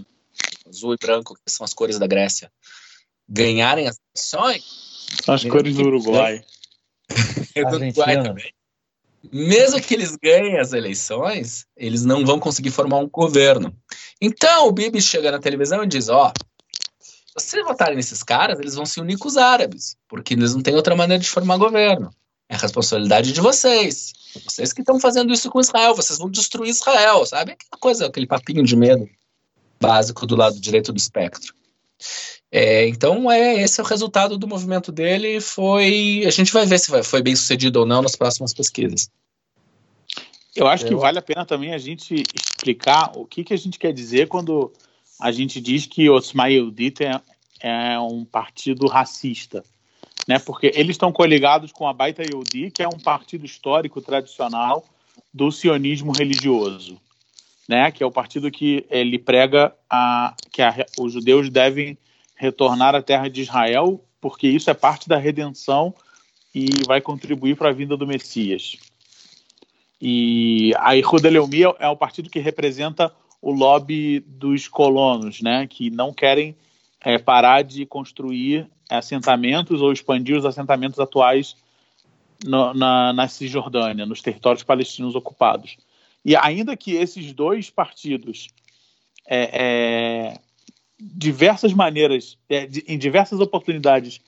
[0.68, 2.50] azul e branco, que são as cores da Grécia,
[3.29, 4.64] ganharem as eleições...
[5.29, 6.44] As cores do Uruguai.
[7.55, 8.53] do Uruguai também.
[9.32, 13.74] Mesmo que eles ganhem as eleições, eles não vão conseguir formar um governo.
[14.20, 18.74] Então o Bibi chega na televisão e diz: Ó, oh, se votarem nesses caras, eles
[18.74, 22.10] vão se unir com os árabes, porque eles não têm outra maneira de formar governo.
[22.48, 24.12] É a responsabilidade de vocês.
[24.44, 27.52] Vocês que estão fazendo isso com Israel, vocês vão destruir Israel, sabe?
[27.52, 29.08] Aquela coisa, aquele papinho de medo
[29.80, 31.54] básico do lado direito do espectro.
[32.50, 35.40] É, então, é, esse é o resultado do movimento dele.
[35.40, 39.11] Foi, a gente vai ver se vai, foi bem sucedido ou não nas próximas pesquisas.
[40.54, 43.76] Eu acho que vale a pena também a gente explicar o que, que a gente
[43.76, 44.72] quer dizer quando
[45.20, 47.20] a gente diz que o Yehudit é,
[47.61, 49.64] é um partido racista.
[50.28, 50.38] Né?
[50.38, 54.85] Porque eles estão coligados com a Baita Yehudi, que é um partido histórico tradicional
[55.33, 57.00] do sionismo religioso.
[57.68, 57.90] Né?
[57.90, 61.96] Que é o partido que ele prega a, que a, os judeus devem
[62.37, 65.94] retornar à terra de Israel, porque isso é parte da redenção
[66.55, 68.77] e vai contribuir para a vinda do Messias.
[70.00, 75.90] E a Ihuda Leumi é o partido que representa o lobby dos colonos, né, que
[75.90, 76.57] não querem
[77.00, 81.57] é, parar de construir assentamentos ou expandir os assentamentos atuais
[82.44, 85.77] no, na, na Cisjordânia, nos territórios palestinos ocupados.
[86.24, 88.48] E ainda que esses dois partidos
[89.26, 90.38] é, é,
[90.98, 94.20] diversas maneiras, é, de, em diversas oportunidades,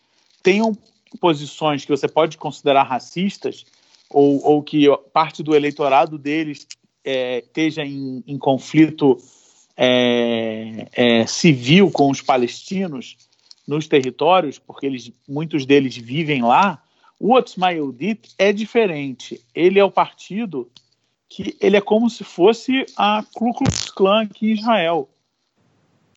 [0.42, 0.76] tenham
[1.20, 3.64] posições que você pode considerar racistas,
[4.10, 6.66] ou, ou que parte do eleitorado deles
[7.04, 9.16] é, esteja em, em conflito
[9.76, 13.16] é, é, civil com os palestinos
[13.66, 16.82] nos territórios, porque eles, muitos deles vivem lá,
[17.18, 19.40] o Otzma Yehudit é diferente.
[19.54, 20.70] Ele é o partido
[21.28, 25.08] que ele é como se fosse a Ku Klux Klan aqui em Israel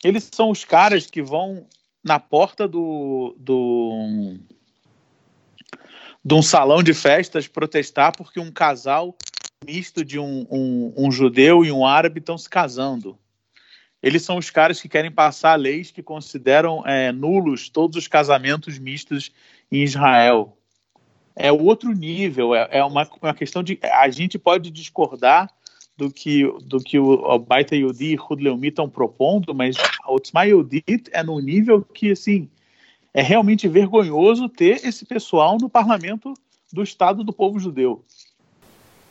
[0.03, 1.67] eles são os caras que vão
[2.03, 4.37] na porta do, do
[6.23, 9.15] de um salão de festas protestar porque um casal
[9.65, 13.19] misto de um, um, um judeu e um árabe estão se casando.
[14.01, 18.79] Eles são os caras que querem passar leis que consideram é, nulos todos os casamentos
[18.79, 19.29] mistos
[19.69, 20.57] em Israel.
[21.41, 23.79] É outro nível, é, é uma, uma questão de.
[23.81, 25.49] A gente pode discordar
[25.97, 30.43] do que, do que o, Baita Yodi e Hud Leumi estão propondo, mas o Tzma
[30.43, 32.49] Yodit é num nível que, assim,
[33.13, 36.33] é realmente vergonhoso ter esse pessoal no parlamento
[36.73, 38.03] do Estado do povo judeu.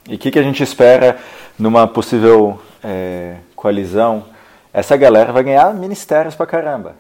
[0.07, 1.19] E o que, que, a gente espera
[1.59, 4.27] numa possível é, coalizão?
[4.71, 6.95] Essa galera vai ganhar ministérios pra caramba.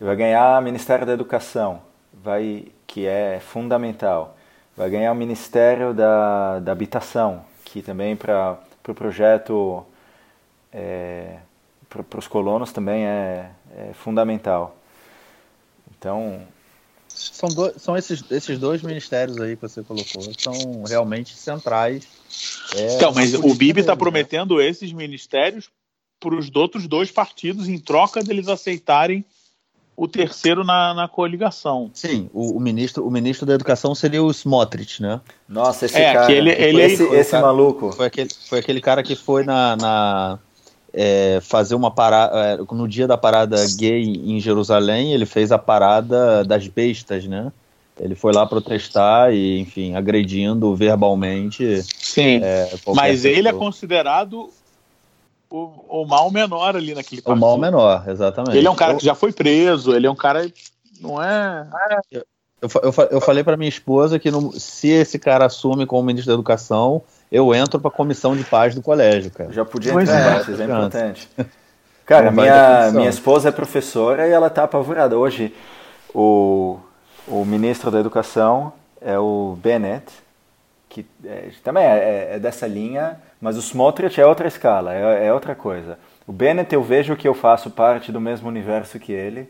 [0.00, 1.80] Vai ganhar Ministério da Educação,
[2.12, 4.35] vai, que é fundamental.
[4.76, 9.84] Vai ganhar o Ministério da, da Habitação, que também para para o projeto,
[10.72, 11.38] é,
[11.88, 14.76] para os colonos também é, é, fundamental.
[15.90, 16.40] Então.
[17.08, 22.06] São, do, são esses, esses dois ministérios aí que você colocou, são realmente centrais.
[22.76, 25.68] É, então, mas o Bibi está prometendo esses ministérios
[26.20, 29.24] para os outros dois partidos em troca deles aceitarem
[29.96, 31.90] o terceiro na, na coligação.
[31.94, 35.20] Sim, o, o, ministro, o ministro da Educação seria o Smotrich, né?
[35.48, 36.30] Nossa, esse é, cara.
[36.30, 37.92] Ele, ele, esse, esse cara, maluco.
[37.92, 39.76] Foi aquele, foi aquele cara que foi na.
[39.76, 40.38] na
[40.92, 42.38] é, fazer uma parada.
[42.38, 47.50] É, no dia da parada gay em Jerusalém, ele fez a parada das bestas, né?
[47.98, 51.82] Ele foi lá protestar e, enfim, agredindo verbalmente.
[51.98, 52.40] Sim.
[52.42, 53.38] É, mas pessoa.
[53.38, 54.50] ele é considerado
[55.56, 57.38] o, o mal menor ali naquele partido.
[57.38, 58.56] O mal menor, exatamente.
[58.56, 60.50] Ele é um cara que já foi preso, ele é um cara.
[61.00, 61.66] Não é.
[62.12, 66.32] Eu, eu, eu falei para minha esposa que no, se esse cara assume como ministro
[66.32, 69.52] da Educação, eu entro para a comissão de paz do colégio, cara.
[69.52, 71.28] Já podia entrar, é, é importante.
[72.06, 75.18] Cara, minha, minha esposa é professora e ela tá apavorada.
[75.18, 75.52] Hoje,
[76.14, 76.78] o,
[77.26, 80.06] o ministro da Educação é o Bennett,
[80.88, 85.32] que é, também é, é dessa linha mas o Smotrich é outra escala, é, é
[85.32, 86.00] outra coisa.
[86.26, 89.48] O Bennett eu vejo que eu faço parte do mesmo universo que ele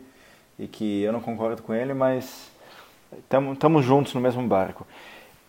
[0.59, 2.51] e que eu não concordo com ele, mas
[3.11, 4.85] estamos juntos no mesmo barco.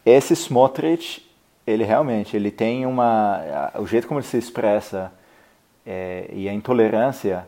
[0.03, 1.31] Esse Smotrich,
[1.67, 5.13] ele realmente, ele tem uma, o jeito como ele se expressa
[5.87, 7.47] é, e a intolerância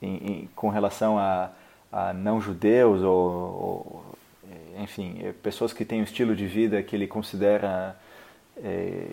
[0.00, 1.50] em, em, com relação a,
[1.90, 4.04] a não judeus ou, ou,
[4.80, 7.96] enfim, pessoas que têm um estilo de vida que ele considera
[8.62, 9.06] é,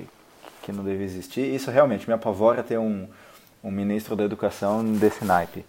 [0.66, 3.08] que não deve existir, isso realmente me apavora ter um,
[3.64, 5.64] um ministro da educação desse naipe.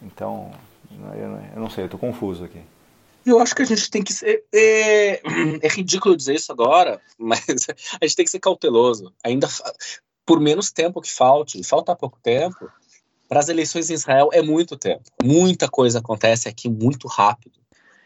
[0.00, 0.52] Então,
[0.92, 2.60] eu, eu não sei, eu estou confuso aqui.
[3.26, 4.44] Eu acho que a gente tem que ser.
[4.54, 5.20] É,
[5.60, 7.44] é, ridículo dizer isso agora, mas
[8.00, 9.12] a gente tem que ser cauteloso.
[9.24, 9.48] Ainda
[10.24, 12.70] por menos tempo que falte, falta pouco tempo,
[13.28, 15.02] para as eleições em Israel é muito tempo.
[15.22, 17.58] Muita coisa acontece aqui muito rápido.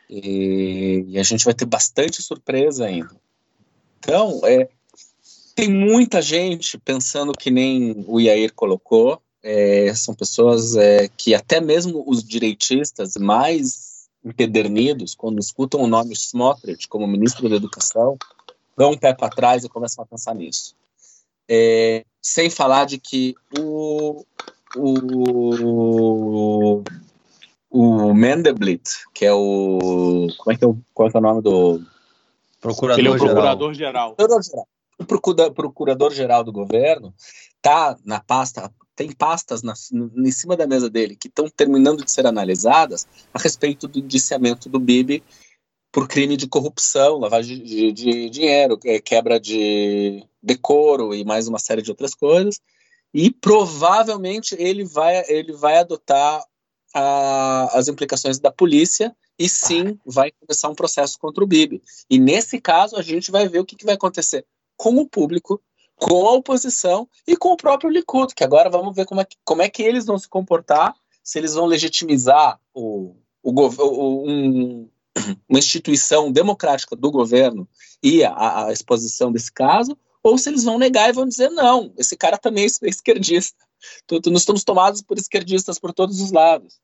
[0.08, 3.14] E, e a gente vai ter bastante surpresa ainda.
[3.98, 4.68] Então, é,
[5.54, 9.20] tem muita gente pensando que nem o Iair colocou.
[9.42, 16.14] É, são pessoas é, que até mesmo os direitistas mais empedernidos, quando escutam o nome
[16.14, 18.16] Smotrich como ministro da Educação,
[18.76, 20.76] dão um pé para trás e começam a pensar nisso.
[21.48, 24.24] É, sem falar de que o,
[24.76, 25.62] o,
[27.68, 30.28] o Mendeblit, que é o.
[30.38, 31.82] Como é que é o, qual é, é o nome do.
[32.60, 34.14] Procurador Ele é o procurador-geral.
[34.14, 34.66] Procurador
[35.02, 37.14] o procurador-geral do governo
[37.60, 42.10] tá na pasta, tem pastas na, em cima da mesa dele que estão terminando de
[42.10, 45.22] ser analisadas a respeito do indiciamento do Bibi
[45.90, 51.46] por crime de corrupção, lavagem de, de, de dinheiro, é, quebra de decoro e mais
[51.46, 52.60] uma série de outras coisas.
[53.12, 56.42] E provavelmente ele vai, ele vai adotar
[56.94, 61.82] a, as implicações da polícia e sim vai começar um processo contra o Bibi.
[62.08, 65.60] E nesse caso a gente vai ver o que, que vai acontecer com o público,
[65.96, 69.36] com a oposição e com o próprio Likud, que agora vamos ver como é que,
[69.44, 74.88] como é que eles vão se comportar, se eles vão legitimizar o, o, o um,
[75.48, 77.68] uma instituição democrática do governo
[78.02, 81.92] e a, a, exposição desse caso, ou se eles vão negar e vão dizer, não,
[81.96, 83.58] esse cara também é esquerdista.
[84.10, 86.80] Nós estamos tomados por esquerdistas por todos os lados.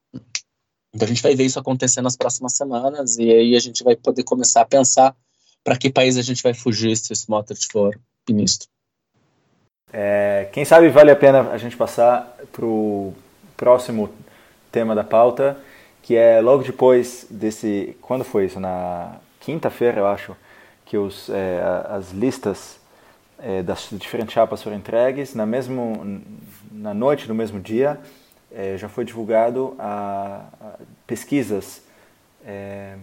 [0.92, 3.94] Então a gente vai ver isso acontecer nas próximas semanas e aí a gente vai
[3.94, 5.16] poder começar a pensar
[5.68, 7.94] para que país a gente vai fugir se o Smotrich for
[8.26, 8.66] ministro.
[9.92, 13.14] É, quem sabe vale a pena a gente passar para o
[13.54, 14.08] próximo
[14.72, 15.58] tema da pauta,
[16.02, 17.94] que é logo depois desse.
[18.00, 18.58] Quando foi isso?
[18.58, 20.34] Na quinta-feira, eu acho,
[20.86, 22.78] que os, é, as listas
[23.38, 25.34] é, das diferentes chapas foram entregues.
[25.34, 26.22] Na, mesmo,
[26.72, 28.00] na noite do mesmo dia,
[28.50, 31.82] é, já foi divulgado a, a pesquisas
[32.42, 32.96] é,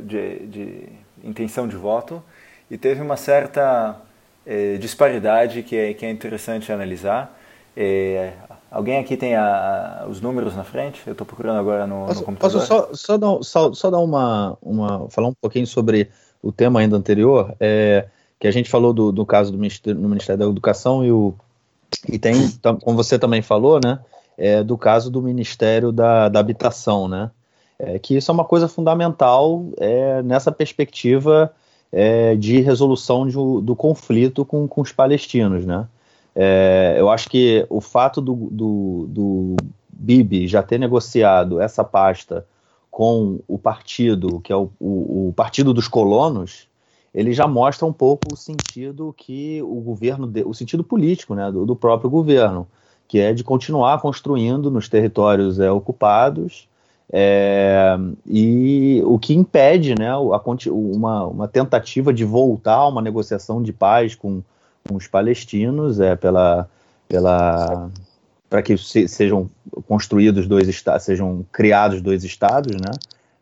[0.00, 0.88] de, de,
[1.22, 2.22] intenção de voto
[2.70, 3.96] e teve uma certa
[4.46, 7.38] é, disparidade que é, que é interessante analisar.
[7.76, 8.32] É,
[8.70, 11.02] alguém aqui tem a, os números na frente?
[11.06, 12.60] Eu estou procurando agora no, posso, no computador.
[12.60, 15.08] Posso só, só, dar, só, só dar uma, uma.
[15.10, 16.10] falar um pouquinho sobre
[16.42, 18.06] o tema ainda anterior, é,
[18.38, 21.34] que a gente falou do, do caso do Ministério, no Ministério da Educação e, o,
[22.08, 22.34] e tem,
[22.82, 24.00] como você também falou, né?
[24.36, 27.30] É, do caso do Ministério da, da Habitação, né?
[27.82, 31.52] É, que isso é uma coisa fundamental é, nessa perspectiva
[31.90, 35.88] é, de resolução de, do conflito com, com os palestinos, né?
[36.34, 39.56] É, eu acho que o fato do, do, do
[39.90, 42.46] Bibi já ter negociado essa pasta
[42.88, 46.68] com o partido, que é o, o, o, Partido dos Colonos,
[47.12, 51.50] ele já mostra um pouco o sentido que o governo, de, o sentido político né,
[51.50, 52.66] do, do, próprio governo,
[53.08, 56.68] que é de continuar construindo nos territórios é, ocupados
[57.12, 57.94] é,
[58.26, 63.70] e o que impede né, a, uma, uma, tentativa de voltar a uma negociação de
[63.70, 64.42] paz com,
[64.88, 66.66] com os palestinos é, pela,
[67.06, 67.90] pela,
[68.48, 69.50] para que se, sejam
[69.86, 72.92] construídos dois estados, sejam criados dois estados, né?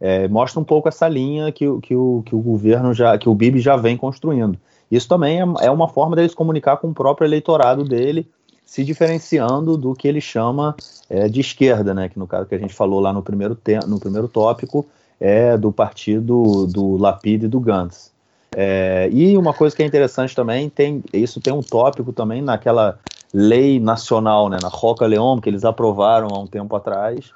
[0.00, 3.34] É, mostra um pouco essa linha que, que, o, que o governo já, que o
[3.34, 4.58] Bibi já vem construindo.
[4.90, 8.26] Isso também é, é uma forma deles comunicar com o próprio eleitorado dele
[8.70, 10.76] se diferenciando do que ele chama
[11.08, 13.98] é, de esquerda, né, que no caso que a gente falou lá no primeiro, no
[13.98, 14.86] primeiro tópico
[15.18, 18.12] é do partido do Lapid e do Gantz.
[18.54, 22.96] É, e uma coisa que é interessante também, tem, isso tem um tópico também naquela
[23.34, 27.32] lei nacional, né, na Roca Leão, que eles aprovaram há um tempo atrás.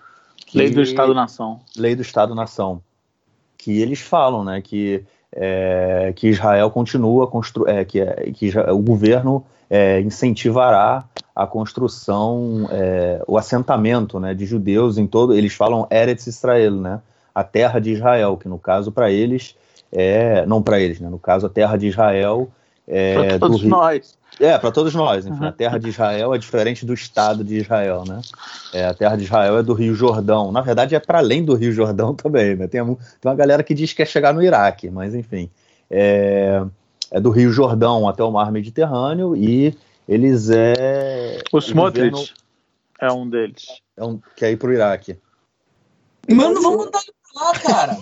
[0.47, 1.59] Que, lei do Estado-nação.
[1.77, 2.81] Lei do Estado-nação.
[3.59, 5.03] Que eles falam né, que,
[5.33, 11.05] é, que Israel continua, constru é, que, é, que o governo é, incentivará
[11.35, 15.35] a construção, é, o assentamento né, de judeus em todo.
[15.35, 17.01] Eles falam Eretz Israel, né,
[17.35, 19.57] a terra de Israel, que no caso para eles
[19.91, 22.49] é não para eles, né, no caso a terra de Israel,
[22.87, 23.71] É, para todos Rio...
[23.71, 24.17] nós.
[24.41, 25.27] É, para todos nós.
[25.27, 25.49] Enfim, uhum.
[25.49, 28.21] a terra de Israel é diferente do Estado de Israel, né?
[28.73, 30.51] É, a terra de Israel é do Rio Jordão.
[30.51, 32.67] Na verdade, é para além do Rio Jordão também, né?
[32.67, 35.49] Tem, tem, uma galera que diz que quer chegar no Iraque, mas enfim.
[35.91, 36.63] É,
[37.11, 39.75] é do Rio Jordão até o Mar Mediterrâneo e
[40.09, 41.43] eles é.
[41.53, 42.35] O Smotrich
[43.01, 43.83] é um deles.
[43.97, 45.19] É um, quer ir pro Iraque.
[46.31, 47.99] Mano, vamos mandar ele pra lá, cara.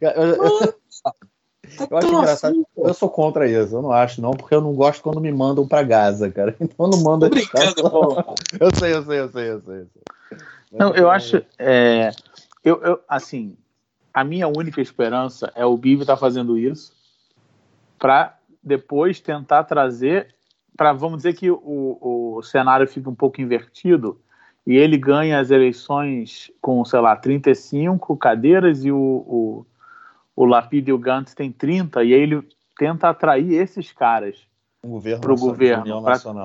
[1.90, 2.52] eu, acho engraçado.
[2.52, 3.76] Assim, eu sou contra isso.
[3.76, 6.54] Eu não acho, não, porque eu não gosto quando me mandam pra Gaza, cara.
[6.60, 7.28] Então não manda.
[7.28, 7.74] brincando,
[8.60, 9.80] Eu sei, eu sei, eu sei, eu sei.
[9.80, 10.38] Eu sei.
[10.72, 11.42] Não, eu acho.
[11.58, 12.10] É,
[12.62, 13.56] eu, eu, assim,
[14.12, 16.92] a minha única esperança é o Bibi estar tá fazendo isso
[17.98, 20.35] para depois tentar trazer
[20.76, 21.58] para vamos dizer que o,
[22.36, 24.20] o cenário fica um pouco invertido
[24.66, 29.66] e ele ganha as eleições com, sei lá, 35 cadeiras e o, o,
[30.34, 32.46] o Lapid e o Gantz tem 30, e aí ele
[32.76, 34.36] tenta atrair esses caras
[35.20, 36.02] para o governo,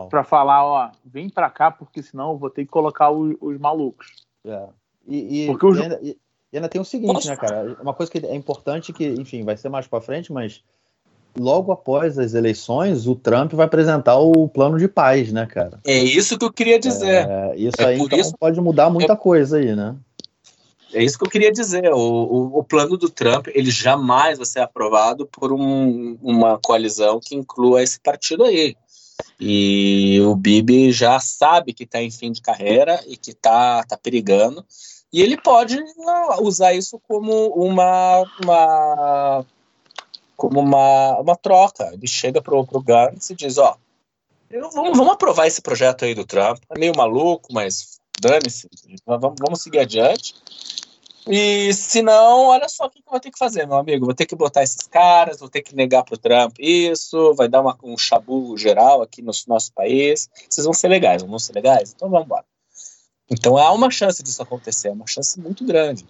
[0.10, 3.58] para falar, ó, vem para cá porque senão eu vou ter que colocar os, os
[3.60, 4.26] malucos.
[4.46, 4.68] É.
[5.08, 6.18] E, e, porque e, ainda, e,
[6.54, 7.30] ainda, tem o seguinte, Poxa.
[7.32, 7.78] né, cara?
[7.82, 10.64] Uma coisa que é importante que, enfim, vai ser mais para frente, mas
[11.38, 15.80] logo após as eleições, o Trump vai apresentar o plano de paz, né, cara?
[15.86, 17.28] É isso que eu queria dizer.
[17.28, 18.36] É, isso é aí então, isso...
[18.38, 19.16] pode mudar muita é...
[19.16, 19.96] coisa aí, né?
[20.94, 21.92] É isso que eu queria dizer.
[21.94, 27.20] O, o, o, plano do Trump ele jamais vai ser aprovado por um, uma coalizão
[27.20, 28.76] que inclua esse partido aí.
[29.40, 33.98] E o Bibi já sabe que está em fim de carreira e que está tá
[33.98, 34.66] perigando.
[35.14, 35.78] E ele pode
[36.42, 39.46] usar isso como uma, uma
[40.42, 41.92] como uma, uma troca.
[41.94, 43.78] Ele chega pro, pro Gantz e diz, ó,
[44.50, 46.58] vamos, vamos aprovar esse projeto aí do Trump.
[46.68, 48.68] É meio maluco, mas dane-se,
[49.06, 50.34] vamos, vamos seguir adiante.
[51.28, 54.06] E se não, olha só o que eu vou ter que fazer, meu amigo.
[54.06, 57.62] Vou ter que botar esses caras, vou ter que negar pro Trump isso, vai dar
[57.62, 60.28] uma, um chabu geral aqui no nosso país.
[60.50, 61.94] Vocês vão ser legais, vão ser legais?
[61.96, 62.46] Então vamos embora.
[63.30, 66.04] Então há uma chance disso acontecer, uma chance muito grande.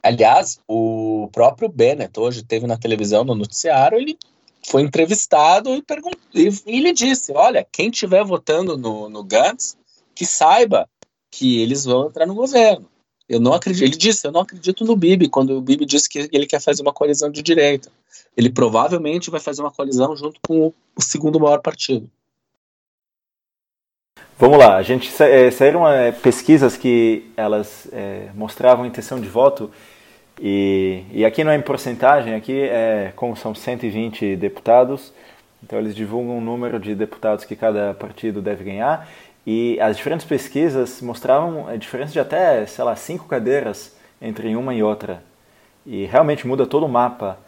[0.00, 4.18] Aliás, o próprio Bennett hoje teve na televisão, no noticiário, ele
[4.66, 5.82] foi entrevistado e,
[6.34, 9.76] e, ele disse: Olha, quem estiver votando no, no Gantz,
[10.14, 10.88] que saiba
[11.30, 12.86] que eles vão entrar no governo.
[13.28, 13.84] Eu não acredito.
[13.84, 16.82] Ele disse: Eu não acredito no Bibi, quando o Bibi disse que ele quer fazer
[16.82, 17.90] uma coalizão de direita.
[18.36, 22.10] Ele provavelmente vai fazer uma coalizão junto com o, o segundo maior partido.
[24.40, 29.70] Vamos lá, a gente é, saíram é, pesquisas que elas é, mostravam intenção de voto
[30.40, 35.12] e, e aqui não é em porcentagem, aqui é como são 120 deputados,
[35.62, 39.06] então eles divulgam o número de deputados que cada partido deve ganhar.
[39.46, 44.74] E as diferentes pesquisas mostravam a diferença de até, sei lá, cinco cadeiras entre uma
[44.74, 45.22] e outra.
[45.84, 47.38] E realmente muda todo o mapa.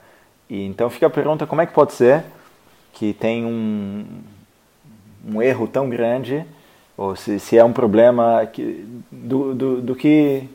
[0.48, 2.24] E então fica a pergunta como é que pode ser
[2.92, 4.04] que tem um,
[5.26, 6.44] um erro tão grande
[6.96, 10.46] ou se, se é um problema que, do, do, do que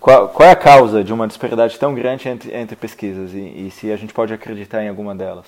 [0.00, 3.70] qual, qual, é a causa de uma disparidade tão grande entre, entre pesquisas e, e,
[3.70, 5.44] se a gente pode acreditar em alguma delas?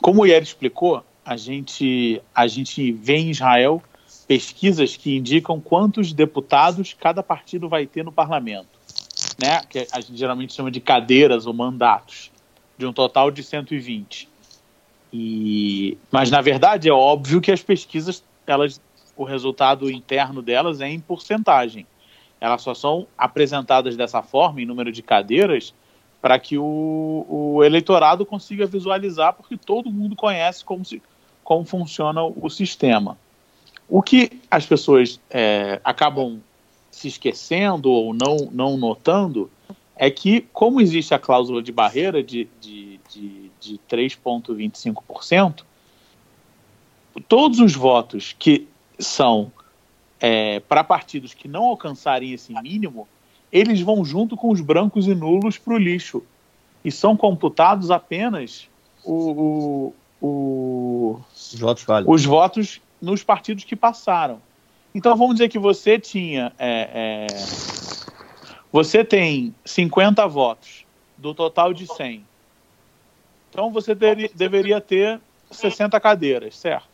[0.00, 3.82] Como o Ier explicou, a gente, a gente vê em Israel
[4.28, 8.68] pesquisas que indicam quantos deputados cada partido vai ter no parlamento,
[9.36, 9.60] né?
[9.68, 12.30] que a gente geralmente chama de cadeiras ou mandatos,
[12.78, 14.28] de um total de 120.
[15.12, 18.80] E, mas, na verdade, é óbvio que as pesquisas, elas,
[19.16, 21.84] o resultado interno delas é em porcentagem
[22.42, 25.72] elas só são apresentadas dessa forma, em número de cadeiras,
[26.20, 31.00] para que o, o, eleitorado consiga visualizar, porque todo mundo conhece como, se,
[31.44, 33.16] como funciona o sistema.
[33.88, 36.40] O que as pessoas é, acabam
[36.90, 39.48] se esquecendo ou não, não notando
[39.94, 45.62] é que, como existe a cláusula de barreira de, de, de, de 3,25%,
[47.28, 48.66] todos os votos que
[48.98, 49.52] são
[50.22, 53.08] é, para partidos que não alcançarem esse mínimo,
[53.50, 56.22] eles vão junto com os brancos e nulos para o lixo.
[56.84, 58.68] E são computados apenas
[59.04, 64.40] o, o, o, os, votos os votos nos partidos que passaram.
[64.94, 66.52] Então vamos dizer que você tinha.
[66.56, 67.26] É, é,
[68.70, 70.86] você tem 50 votos
[71.18, 72.24] do total de 100.
[73.50, 75.20] Então você ter, deveria ter
[75.50, 76.88] 60 cadeiras, certo?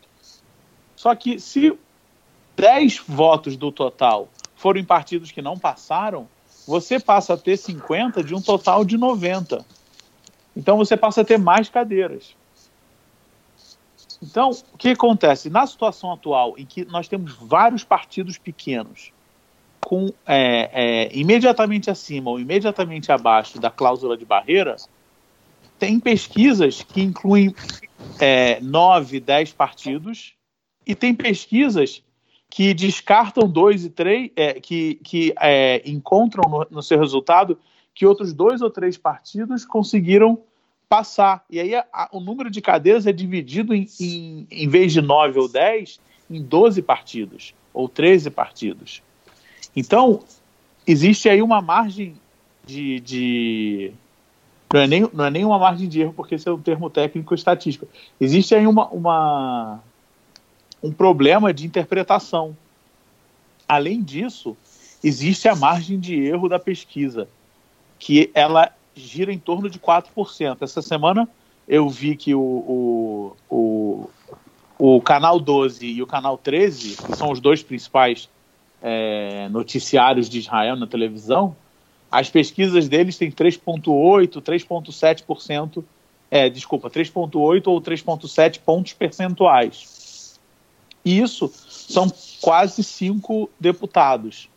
[0.95, 1.77] Só que se
[2.59, 6.27] 10 votos do total foram em partidos que não passaram,
[6.67, 9.65] você passa a ter 50 de um total de 90.
[10.55, 12.35] Então você passa a ter mais cadeiras.
[14.21, 15.49] Então, o que acontece?
[15.49, 19.13] Na situação atual, em que nós temos vários partidos pequenos,
[19.79, 20.69] com é,
[21.07, 24.75] é, imediatamente acima ou imediatamente abaixo da cláusula de barreira,
[25.79, 27.55] tem pesquisas que incluem
[28.19, 30.33] é, 9, 10 partidos,
[30.85, 32.03] e tem pesquisas
[32.49, 37.57] que descartam dois e três, é, que, que é, encontram no, no, seu resultado
[37.93, 40.41] que outros dois ou três partidos conseguiram
[40.87, 41.45] passar.
[41.49, 45.01] E aí a, a, o número de cadeiras é dividido em, em, em vez de
[45.01, 49.03] 9 ou 10, em 12 partidos, ou 13 partidos.
[49.75, 50.21] Então,
[50.87, 52.15] existe aí uma margem
[52.65, 53.93] de, de
[54.73, 56.89] não é, nem, não é nem uma margem de erro, porque esse é um termo
[56.89, 57.87] técnico estatístico.
[58.19, 59.83] Existe aí uma, uma,
[60.81, 62.55] um problema de interpretação.
[63.67, 64.57] Além disso,
[65.03, 67.27] existe a margem de erro da pesquisa,
[67.97, 70.57] que ela gira em torno de 4%.
[70.61, 71.27] Essa semana
[71.67, 74.09] eu vi que o, o, o,
[74.77, 78.29] o Canal 12 e o Canal 13, que são os dois principais
[78.81, 81.55] é, noticiários de Israel na televisão,
[82.11, 85.83] as pesquisas deles têm 3,8%, 3,7%,
[86.31, 89.98] é, desculpa, 3,8% ou 3,7 pontos percentuais.
[91.09, 94.49] Isso são quase cinco deputados.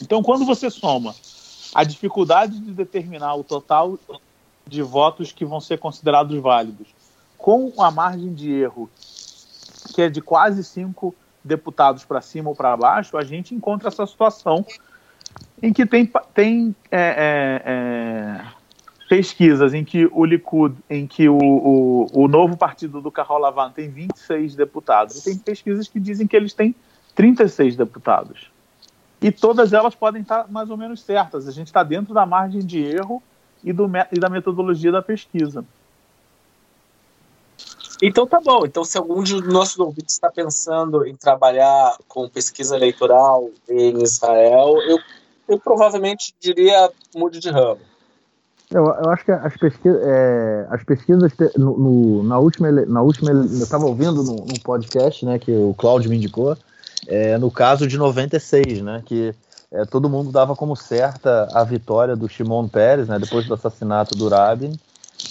[0.00, 1.14] Então, quando você soma
[1.74, 3.98] a dificuldade de determinar o total
[4.66, 6.88] de votos que vão ser considerados válidos
[7.36, 8.88] com a margem de erro,
[9.94, 14.06] que é de quase cinco deputados para cima ou para baixo, a gente encontra essa
[14.06, 14.64] situação
[15.62, 18.57] em que tem, tem é, é, é,
[19.08, 23.70] pesquisas em que o Likud, em que o, o, o novo partido do Carol Lavan
[23.70, 26.74] tem 26 deputados, e tem pesquisas que dizem que eles têm
[27.14, 28.50] 36 deputados.
[29.20, 31.48] E todas elas podem estar mais ou menos certas.
[31.48, 33.22] A gente está dentro da margem de erro
[33.64, 35.64] e, do, e da metodologia da pesquisa.
[38.00, 38.64] Então tá bom.
[38.64, 44.76] Então, se algum de nossos ouvintes está pensando em trabalhar com pesquisa eleitoral em Israel,
[44.82, 44.98] eu
[45.48, 47.80] eu provavelmente diria mude de ramo.
[48.70, 49.54] Eu, eu acho que as,
[49.86, 55.38] é, as pesquisas no, no, na última na última eu estava ouvindo num, podcast, né,
[55.38, 56.56] que o Cláudio me indicou,
[57.06, 59.34] é, no caso de 96, né, que
[59.72, 64.14] é, todo mundo dava como certa a vitória do Shimon Peres, né, depois do assassinato
[64.14, 64.78] do Rabin,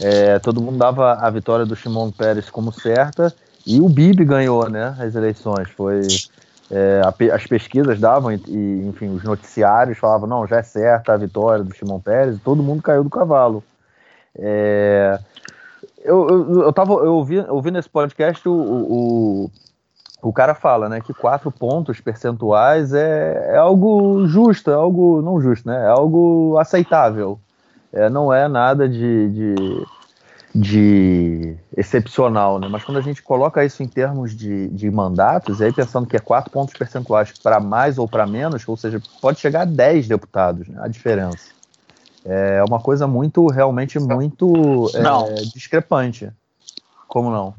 [0.01, 3.31] é, todo mundo dava a vitória do Shimon Peres como certa
[3.67, 6.01] e o Bibi ganhou, né, as eleições, foi
[6.69, 7.01] é,
[7.33, 11.75] as pesquisas davam, e, enfim, os noticiários falavam, não, já é certa a vitória do
[11.75, 13.63] Simão Pérez, e todo mundo caiu do cavalo.
[14.37, 15.19] É,
[16.03, 19.51] eu, eu, eu, tava, eu ouvi, ouvi nesse podcast o, o,
[20.21, 25.41] o cara fala né, que quatro pontos percentuais é, é algo justo, é algo não
[25.41, 25.85] justo, né?
[25.85, 27.39] É algo aceitável.
[27.91, 29.85] É, não é nada de, de
[30.53, 32.67] de excepcional, né?
[32.67, 36.15] Mas quando a gente coloca isso em termos de, de mandatos, e aí pensando que
[36.15, 40.07] é quatro pontos percentuais para mais ou para menos, ou seja, pode chegar a 10
[40.07, 40.79] deputados, né?
[40.81, 41.55] a diferença.
[42.25, 46.29] É uma coisa muito, realmente muito é, discrepante.
[47.07, 47.55] Como não?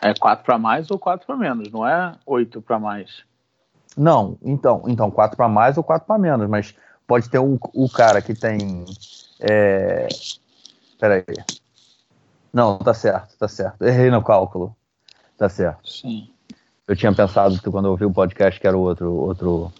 [0.00, 3.22] É quatro para mais ou quatro para menos, não é oito para mais.
[3.96, 6.74] Não, então, então quatro para mais ou quatro para menos, mas
[7.06, 8.84] pode ter o, o cara que tem
[9.40, 10.08] é,
[10.98, 11.24] Peraí.
[12.52, 13.82] Não, tá certo, tá certo.
[13.82, 14.74] Errei no cálculo.
[15.36, 15.88] Tá certo.
[15.88, 16.30] Sim.
[16.86, 19.72] Eu tinha pensado que quando eu ouvi o podcast que era outro, outro,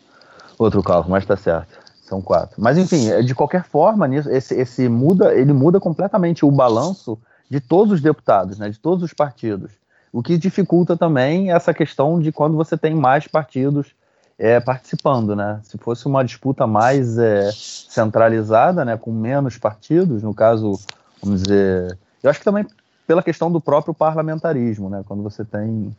[0.58, 1.78] outro cálculo, mas tá certo.
[2.02, 2.60] São quatro.
[2.60, 7.18] Mas enfim, de qualquer forma, esse, esse muda, ele muda completamente o balanço
[7.50, 9.72] de todos os deputados, né, de todos os partidos.
[10.12, 13.94] O que dificulta também essa questão de quando você tem mais partidos
[14.38, 15.60] é, participando, né?
[15.64, 20.78] Se fosse uma disputa mais é, centralizada, né, com menos partidos, no caso
[21.22, 21.98] vamos dizer.
[22.22, 22.66] Eu acho que também
[23.06, 25.02] pela questão do próprio parlamentarismo, né?
[25.06, 25.96] Quando você tem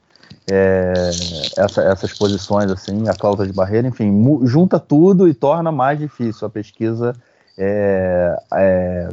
[0.50, 1.10] é,
[1.58, 4.14] essa, essas posições assim, a cláusula de barreira, enfim,
[4.44, 7.16] junta tudo e torna mais difícil a pesquisa
[7.58, 9.10] é, é,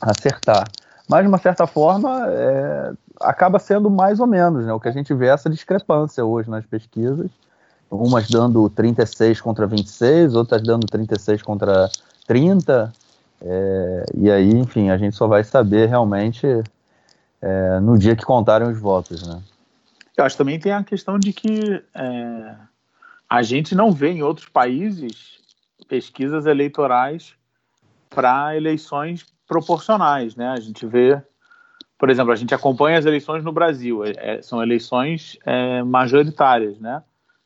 [0.00, 0.68] acertar.
[1.08, 4.72] Mas de uma certa forma é, acaba sendo mais ou menos, né?
[4.72, 7.30] O que a gente vê é essa discrepância hoje nas pesquisas,
[7.90, 11.88] umas dando 36 contra 26, outras dando 36 contra
[12.26, 12.92] 30.
[13.40, 16.46] É, e aí, enfim, a gente só vai saber realmente
[17.40, 19.42] é, no dia que contarem os votos, né?
[20.16, 22.54] Eu acho que também tem a questão de que é,
[23.28, 25.36] a gente não vê em outros países
[25.88, 27.34] pesquisas eleitorais
[28.08, 30.48] para eleições proporcionais, né?
[30.48, 31.20] A gente vê,
[31.98, 36.78] por exemplo, a gente acompanha as eleições no Brasil, é, é são eleições é, majoritárias,
[36.80, 37.02] né?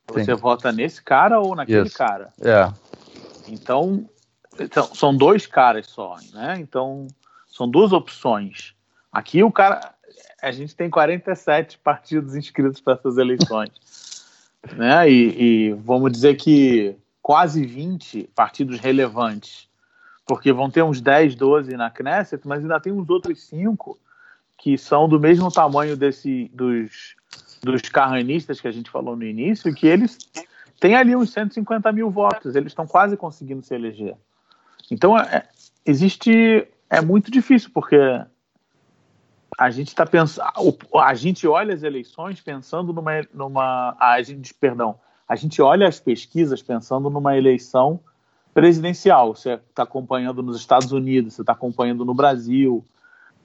[0.09, 0.41] Você Sim.
[0.41, 1.99] vota nesse cara ou naquele Isso.
[1.99, 2.33] cara.
[2.41, 2.73] É.
[3.49, 4.09] Então,
[4.61, 6.57] então, são dois caras só, né?
[6.61, 7.07] Então,
[7.47, 8.75] são duas opções.
[9.11, 9.95] Aqui o cara.
[10.43, 14.25] A gente tem 47 partidos inscritos para essas eleições.
[14.77, 15.11] né?
[15.11, 19.69] E, e, vamos dizer que quase 20 partidos relevantes.
[20.27, 23.99] porque vão ter uns 10, 12 na Knesset, mas ainda tem uns outros cinco
[24.57, 27.17] que são do mesmo tamanho desse dos,
[27.63, 30.19] dos carranistas que a gente falou no início, que eles
[30.79, 34.17] têm ali uns 150 mil votos, eles estão quase conseguindo se eleger.
[34.91, 35.47] Então, é,
[35.85, 36.67] existe.
[36.89, 37.97] É muito difícil, porque
[39.57, 40.49] a gente está pensando.
[40.97, 43.23] A gente olha as eleições pensando numa.
[43.33, 48.01] numa a gente, perdão, a gente olha as pesquisas pensando numa eleição
[48.53, 49.35] presidencial.
[49.35, 52.85] Você está acompanhando nos Estados Unidos, você está acompanhando no Brasil.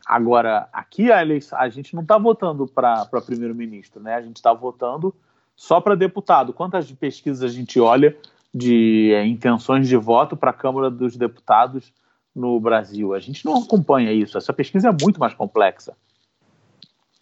[0.05, 4.15] Agora, aqui a eleição, a gente não está votando para primeiro-ministro, né?
[4.15, 5.13] A gente está votando
[5.55, 6.53] só para deputado.
[6.53, 8.15] Quantas pesquisas a gente olha
[8.55, 11.91] de é, intenções de voto para a Câmara dos Deputados
[12.33, 13.13] no Brasil?
[13.13, 14.37] A gente não acompanha isso.
[14.37, 15.93] Essa pesquisa é muito mais complexa.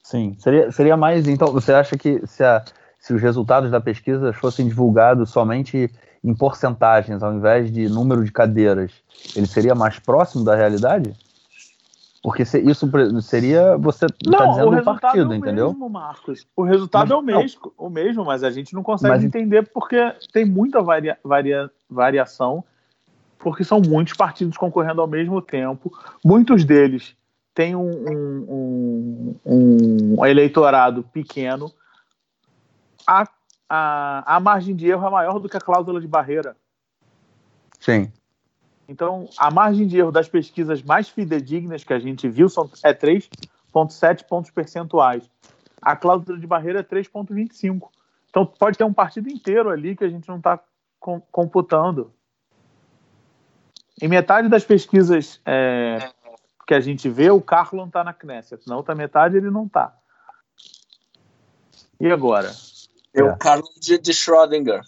[0.03, 1.27] Sim, seria, seria mais.
[1.27, 2.63] Então, você acha que se, a,
[2.99, 5.89] se os resultados da pesquisa fossem divulgados somente
[6.23, 8.91] em porcentagens, ao invés de número de cadeiras,
[9.35, 11.15] ele seria mais próximo da realidade?
[12.23, 12.89] Porque se, isso
[13.21, 15.67] seria você está dizendo o partido, é o entendeu?
[15.71, 16.47] Mesmo, Marcos.
[16.55, 19.69] O resultado mas, é o mesmo, o mesmo, mas a gente não consegue mas, entender
[19.73, 19.97] porque
[20.31, 22.63] tem muita varia, varia, variação,
[23.37, 25.91] porque são muitos partidos concorrendo ao mesmo tempo.
[26.23, 27.13] Muitos deles
[27.53, 31.69] têm um, um, um, um eleitorado pequeno.
[33.05, 33.27] A,
[33.67, 36.55] a, a margem de erro é maior do que a cláusula de barreira.
[37.81, 38.09] Sim.
[38.87, 42.93] Então, a margem de erro das pesquisas mais fidedignas que a gente viu são, é
[42.93, 45.29] 3,7 pontos percentuais.
[45.81, 47.89] A cláusula de barreira é 3,25.
[48.29, 50.59] Então, pode ter um partido inteiro ali que a gente não está
[51.31, 52.13] computando.
[54.01, 56.11] Em metade das pesquisas é,
[56.65, 58.67] que a gente vê, o Carlon está na Knesset.
[58.67, 59.95] Na outra metade, ele não está.
[61.99, 62.51] E agora?
[63.13, 64.81] É o Carlon de, de Schrödinger.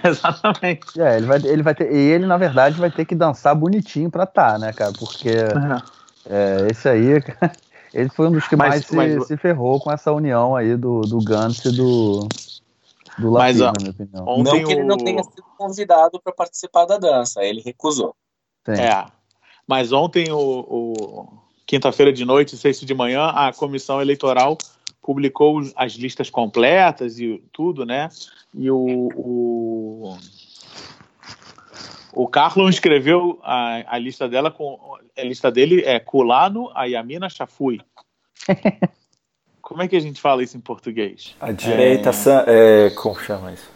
[0.04, 1.00] Exatamente.
[1.00, 4.10] É, ele vai, ele vai ter, e ele, na verdade, vai ter que dançar bonitinho
[4.10, 4.92] pra tá, né, cara?
[4.92, 5.30] Porque
[6.26, 7.22] é, esse aí,
[7.92, 10.76] ele foi um dos que mas, mais mas, se, se, ferrou com essa união aí
[10.76, 12.28] do, do Gantz e do,
[13.18, 14.42] do Lapid, na minha opinião.
[14.42, 18.14] Não que ele não tenha sido convidado para participar da dança, ele recusou.
[18.64, 18.72] Sim.
[18.72, 19.06] É,
[19.66, 21.28] mas ontem, o, o
[21.66, 24.56] quinta-feira de noite, sexta de manhã, a comissão eleitoral
[25.04, 28.08] publicou as listas completas e tudo, né?
[28.54, 30.16] E o, o,
[32.14, 37.82] o Carlon escreveu a, a lista dela com a lista dele é Culano, Ayamina, Chafui.
[39.60, 41.36] Como é que a gente fala isso em português?
[41.38, 42.12] A direita, é...
[42.12, 43.70] San, é, como chama isso?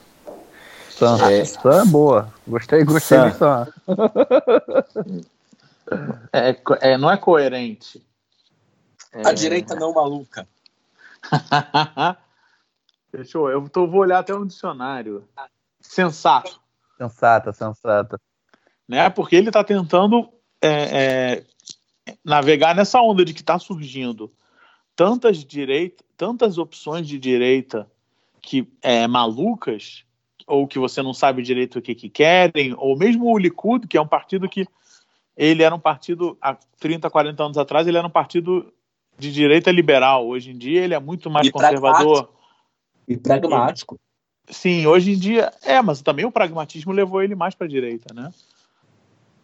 [0.91, 2.33] San, é, San é boa.
[2.47, 3.33] Gostei, gostei San.
[3.33, 3.73] San.
[6.31, 8.05] É, é, não é coerente.
[9.25, 10.47] A direita não maluca.
[13.11, 13.51] Fechou.
[13.51, 15.29] Eu tô, vou olhar até um dicionário.
[15.81, 16.61] Sensato.
[16.97, 18.21] Sensata, sensata.
[18.87, 19.09] Né?
[19.11, 21.45] Porque ele está tentando é, é,
[22.25, 24.33] navegar nessa onda de que está surgindo
[24.97, 27.91] tantas direita, tantas opções de direita
[28.41, 30.05] que é, malucas
[30.47, 33.99] ou que você não sabe direito o que, que querem, ou mesmo o Likud, que
[33.99, 34.67] é um partido que
[35.37, 38.73] ele era um partido há 30, 40 anos atrás, ele era um partido
[39.19, 40.27] de direita liberal.
[40.27, 42.31] Hoje em dia ele é muito mais e conservador.
[43.07, 43.99] E pragmático.
[44.49, 45.53] Sim, hoje em dia.
[45.63, 48.33] É, mas também o pragmatismo levou ele mais para a direita, né?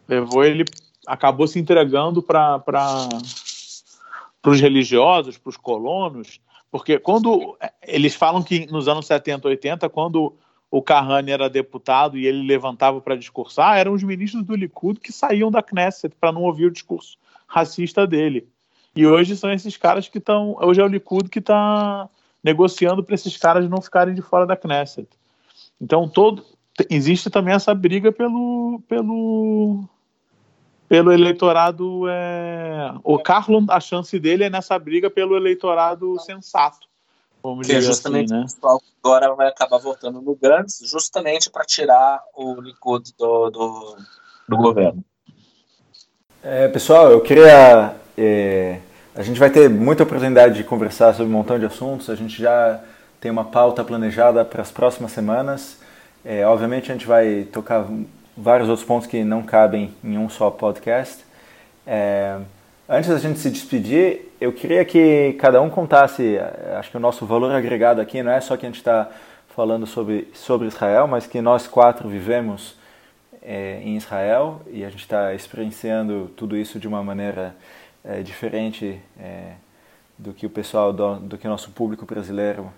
[0.07, 0.65] Levou ele.
[1.05, 2.63] Acabou se entregando para
[4.45, 6.39] os religiosos, para os colonos,
[6.71, 7.57] porque quando.
[7.83, 10.35] Eles falam que nos anos 70, 80, quando
[10.71, 15.11] o Kahane era deputado e ele levantava para discursar, eram os ministros do Likud que
[15.11, 17.17] saíam da Knesset para não ouvir o discurso
[17.47, 18.47] racista dele.
[18.95, 20.55] E hoje são esses caras que estão.
[20.61, 22.07] Hoje é o Likud que está
[22.43, 25.09] negociando para esses caras não ficarem de fora da Knesset.
[25.81, 26.45] Então todo
[26.89, 29.83] existe também essa briga pelo pelo
[30.87, 32.93] pelo eleitorado é...
[33.03, 36.85] o Carlos a chance dele é nessa briga pelo eleitorado sensato
[37.41, 38.41] vamos que dizer é justamente assim, né?
[38.41, 43.97] o pessoal agora vai acabar votando no Gantz justamente para tirar o Likud do, do,
[44.49, 45.03] do governo
[46.43, 48.81] é, pessoal eu queria é
[49.15, 52.09] a gente vai ter muita oportunidade de conversar sobre um montão de assuntos.
[52.09, 52.81] A gente já
[53.21, 55.79] tem uma pauta planejada para as próximas semanas.
[56.25, 57.87] É, obviamente, a gente vai tocar
[58.35, 61.23] vários outros pontos que não cabem em um só podcast.
[61.87, 62.37] É,
[62.89, 66.37] antes da gente se despedir, eu queria que cada um contasse.
[66.77, 69.09] Acho que o nosso valor agregado aqui não é só que a gente está
[69.55, 72.75] falando sobre, sobre Israel, mas que nós quatro vivemos
[73.41, 77.55] é, em Israel e a gente está experienciando tudo isso de uma maneira
[78.05, 79.53] é, diferente é,
[80.17, 82.71] do que o pessoal, do, do que o nosso público brasileiro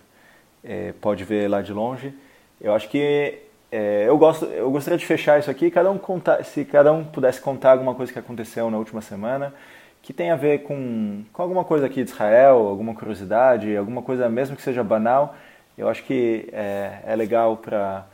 [0.64, 2.14] é, pode ver lá de longe.
[2.60, 3.40] Eu acho que
[3.72, 7.04] é, eu, gosto, eu gostaria de fechar isso aqui, cada um contar, se cada um
[7.04, 9.54] pudesse contar alguma coisa que aconteceu na última semana,
[10.02, 14.30] que tem a ver com, com alguma coisa aqui de Israel, alguma curiosidade, alguma coisa
[14.30, 15.36] mesmo que seja banal,
[15.78, 18.06] eu acho que é, é legal para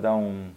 [0.00, 0.48] dar um,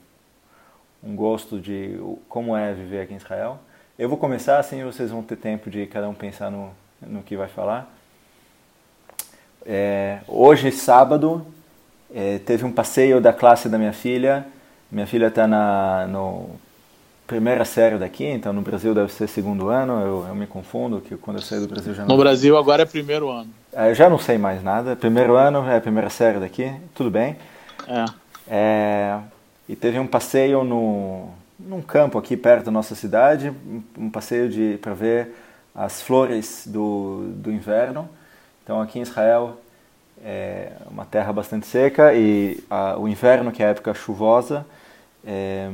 [1.03, 3.59] um gosto de como é viver aqui em Israel.
[3.99, 6.69] Eu vou começar, assim vocês vão ter tempo de cada um pensar no,
[7.01, 7.85] no que vai falar.
[9.65, 11.45] É, hoje, sábado,
[12.15, 14.45] é, teve um passeio da classe da minha filha.
[14.89, 16.49] Minha filha está na no
[17.27, 19.99] primeira série daqui, então no Brasil deve ser segundo ano.
[19.99, 22.15] Eu, eu me confundo que quando eu saí do Brasil já não.
[22.15, 23.49] No Brasil agora é primeiro ano.
[23.73, 24.95] É, eu já não sei mais nada.
[24.95, 27.35] Primeiro ano é a primeira série daqui, tudo bem.
[27.85, 28.05] É.
[28.47, 29.19] é
[29.67, 33.51] e teve um passeio no num campo aqui perto da nossa cidade,
[33.97, 35.35] um passeio de para ver
[35.75, 38.09] as flores do, do inverno.
[38.63, 39.57] Então aqui em Israel
[40.23, 44.65] é uma terra bastante seca e a, o inverno, que é a época chuvosa,
[45.25, 45.69] é,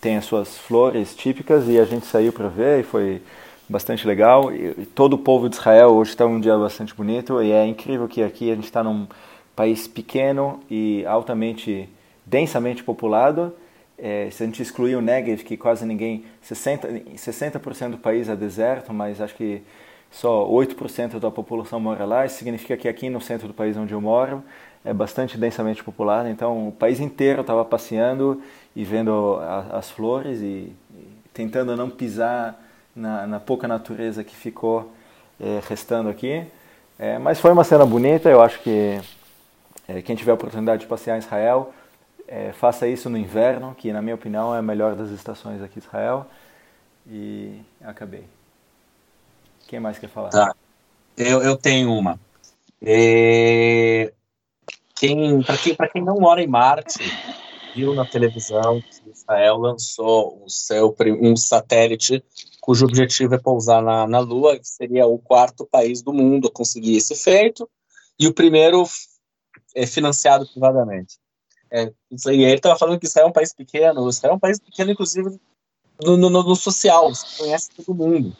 [0.00, 3.22] tem as suas flores típicas e a gente saiu para ver e foi
[3.68, 4.52] bastante legal.
[4.52, 7.66] E, e, todo o povo de Israel hoje está um dia bastante bonito e é
[7.66, 9.06] incrível que aqui a gente está num
[9.54, 11.88] país pequeno e altamente,
[12.24, 13.52] densamente populado.
[13.98, 18.36] É, se a gente excluir o Negev, que quase ninguém, 60%, 60 do país é
[18.36, 19.62] deserto, mas acho que
[20.10, 23.92] só 8% da população mora lá, isso significa que aqui no centro do país onde
[23.92, 24.42] eu moro
[24.84, 28.40] é bastante densamente populado, então o país inteiro estava passeando
[28.74, 32.58] e vendo a, as flores e, e, tentando não pisar
[32.94, 34.92] na, na pouca natureza que ficou
[35.40, 36.44] é, restando aqui.
[36.98, 39.00] É, mas foi uma cena bonita, eu acho que
[39.86, 41.72] é, quem tiver a oportunidade de passear em Israel,
[42.28, 45.80] é, faça isso no inverno, que na minha opinião é a melhor das estações aqui
[45.80, 46.26] de Israel.
[47.06, 48.24] E acabei.
[49.66, 50.28] Quem mais quer falar?
[50.28, 50.54] Tá.
[51.16, 52.20] Eu, eu tenho uma.
[52.82, 54.12] É...
[54.94, 56.98] Quem, Para quem, quem não mora em Marte,
[57.74, 62.22] viu na televisão que Israel lançou o seu, um satélite
[62.60, 66.52] cujo objetivo é pousar na, na Lua, que seria o quarto país do mundo a
[66.52, 67.66] conseguir esse feito,
[68.20, 68.84] e o primeiro
[69.74, 71.16] é financiado privadamente.
[71.70, 74.40] É, isso aí, ele estava falando que Israel é um país pequeno, Israel é um
[74.40, 75.38] país pequeno, inclusive,
[76.02, 78.34] no, no, no social, você conhece todo mundo.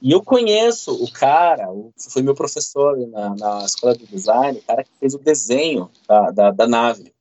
[0.00, 1.66] E eu conheço o cara,
[2.10, 6.30] foi meu professor na, na escola de design, o cara que fez o desenho da,
[6.30, 7.12] da, da nave.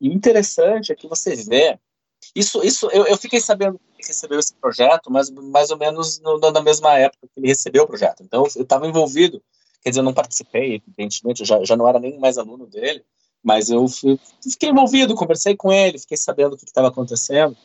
[0.00, 1.78] E o interessante é que você vê.
[2.34, 6.38] Isso, isso eu, eu fiquei sabendo que recebeu esse projeto, mas mais ou menos no,
[6.38, 8.22] na mesma época que ele recebeu o projeto.
[8.22, 9.42] Então eu estava envolvido,
[9.82, 13.04] quer dizer, eu não participei, evidentemente, eu já, já não era nem mais aluno dele,
[13.42, 17.56] mas eu fiquei envolvido, conversei com ele, fiquei sabendo o que estava acontecendo.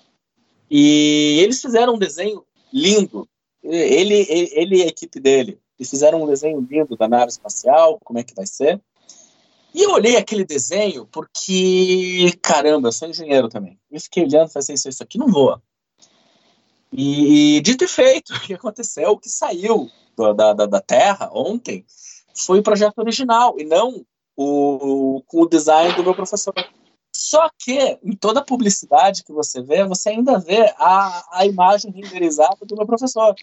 [0.70, 3.28] E eles fizeram um desenho lindo,
[3.64, 8.20] ele, ele e a equipe dele, eles fizeram um desenho lindo da nave espacial, como
[8.20, 8.82] é que vai ser.
[9.74, 13.80] E eu olhei aquele desenho porque, caramba, eu sou engenheiro também.
[13.92, 15.62] E fiquei olhando e falei assim, isso aqui não voa.
[16.92, 21.30] E, e dito e feito, o que aconteceu, o que saiu da, da, da Terra
[21.32, 21.86] ontem
[22.36, 24.06] foi o projeto original, e não
[24.38, 26.54] o, com o design do meu professor.
[27.12, 32.58] Só que em toda publicidade que você vê, você ainda vê a, a imagem renderizada
[32.62, 33.34] do meu professor.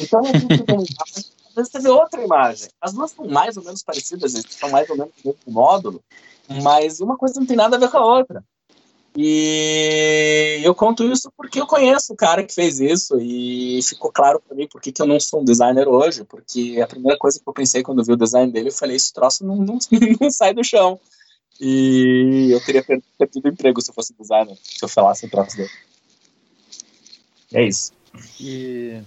[0.00, 2.68] Então, às vezes você vê outra imagem.
[2.80, 6.02] As duas são mais ou menos parecidas, são mais ou menos do mesmo módulo,
[6.62, 8.42] mas uma coisa não tem nada a ver com a outra.
[9.16, 14.40] E eu conto isso porque eu conheço o cara que fez isso e ficou claro
[14.40, 17.48] para mim por que eu não sou um designer hoje, porque a primeira coisa que
[17.48, 19.78] eu pensei quando vi o design dele, eu falei, esse troço não, não,
[20.20, 20.98] não sai do chão.
[21.60, 25.56] E eu teria perdido o emprego se eu fosse designer, se eu falasse o troço
[25.56, 25.70] dele.
[27.52, 27.92] É isso.
[28.40, 29.00] E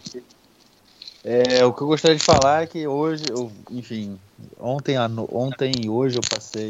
[1.29, 4.17] é, o que eu gostaria de falar é que hoje, eu, enfim,
[4.57, 4.95] ontem,
[5.29, 6.69] ontem e hoje eu passei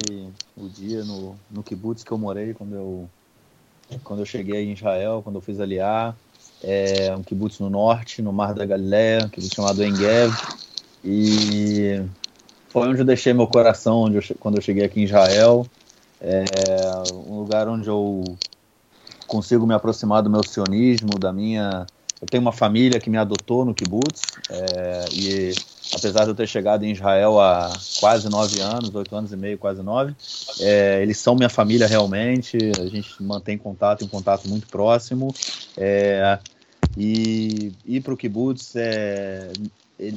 [0.55, 3.09] o dia no, no kibbutz que eu morei quando eu,
[4.03, 6.15] quando eu cheguei em Israel, quando eu fiz aliar.
[6.63, 10.33] É um kibbutz no norte, no Mar da Galileia, um kibbutz chamado Engev.
[11.03, 12.01] E
[12.69, 15.65] foi onde eu deixei meu coração onde eu, quando eu cheguei aqui em Israel.
[16.19, 16.43] É
[17.13, 18.23] um lugar onde eu
[19.27, 21.85] consigo me aproximar do meu sionismo, da minha.
[22.19, 25.53] Eu tenho uma família que me adotou no kibbutz é, e
[25.93, 29.57] apesar de eu ter chegado em Israel há quase nove anos, oito anos e meio,
[29.57, 30.13] quase nove,
[30.59, 32.57] é, eles são minha família realmente.
[32.79, 35.33] A gente mantém contato, um contato muito próximo.
[35.77, 36.39] É,
[36.97, 39.51] e ir para o kibbutz é,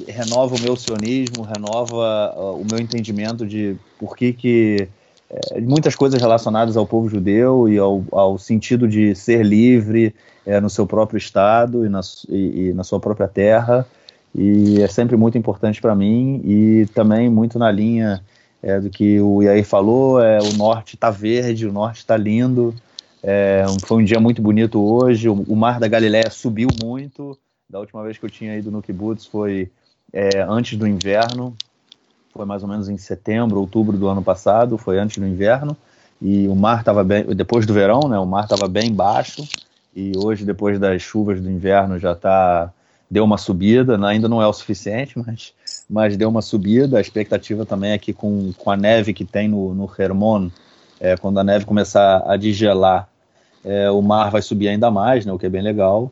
[0.09, 4.89] renova o meu sionismo, renova o meu entendimento de por que que
[5.31, 10.14] é, muitas coisas relacionadas ao povo judeu e ao, ao sentido de ser livre
[10.45, 13.87] é, no seu próprio estado e na, e, e na sua própria terra
[14.35, 18.22] e é sempre muito importante para mim e também muito na linha
[18.62, 20.22] é, do que o Iair falou.
[20.22, 22.74] É, o norte está verde, o norte está lindo.
[23.22, 25.28] É, foi um dia muito bonito hoje.
[25.28, 27.37] O, o, mar da Galileia subiu muito.
[27.68, 29.70] Da última vez que eu tinha ido no Kibbutz foi
[30.12, 31.55] é, antes do inverno.
[32.33, 34.78] Foi mais ou menos em setembro, outubro do ano passado.
[34.78, 35.76] Foi antes do inverno.
[36.22, 37.24] E o mar estava bem.
[37.35, 38.18] Depois do verão, né?
[38.18, 39.47] O mar estava bem baixo.
[39.95, 42.72] E hoje, depois das chuvas do inverno, já está
[43.11, 44.09] deu uma subida, né?
[44.09, 45.53] ainda não é o suficiente, mas,
[45.89, 46.99] mas deu uma subida.
[46.99, 50.49] A expectativa também é que com, com a neve que tem no, no Hermon,
[51.01, 53.09] é, quando a neve começar a digelar,
[53.65, 56.11] é, o mar vai subir ainda mais, né, o que é bem legal.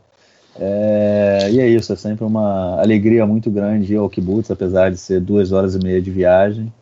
[0.60, 4.96] É, e é isso, é sempre uma alegria muito grande ir ao kibbutz, apesar de
[4.96, 6.72] ser duas horas e meia de viagem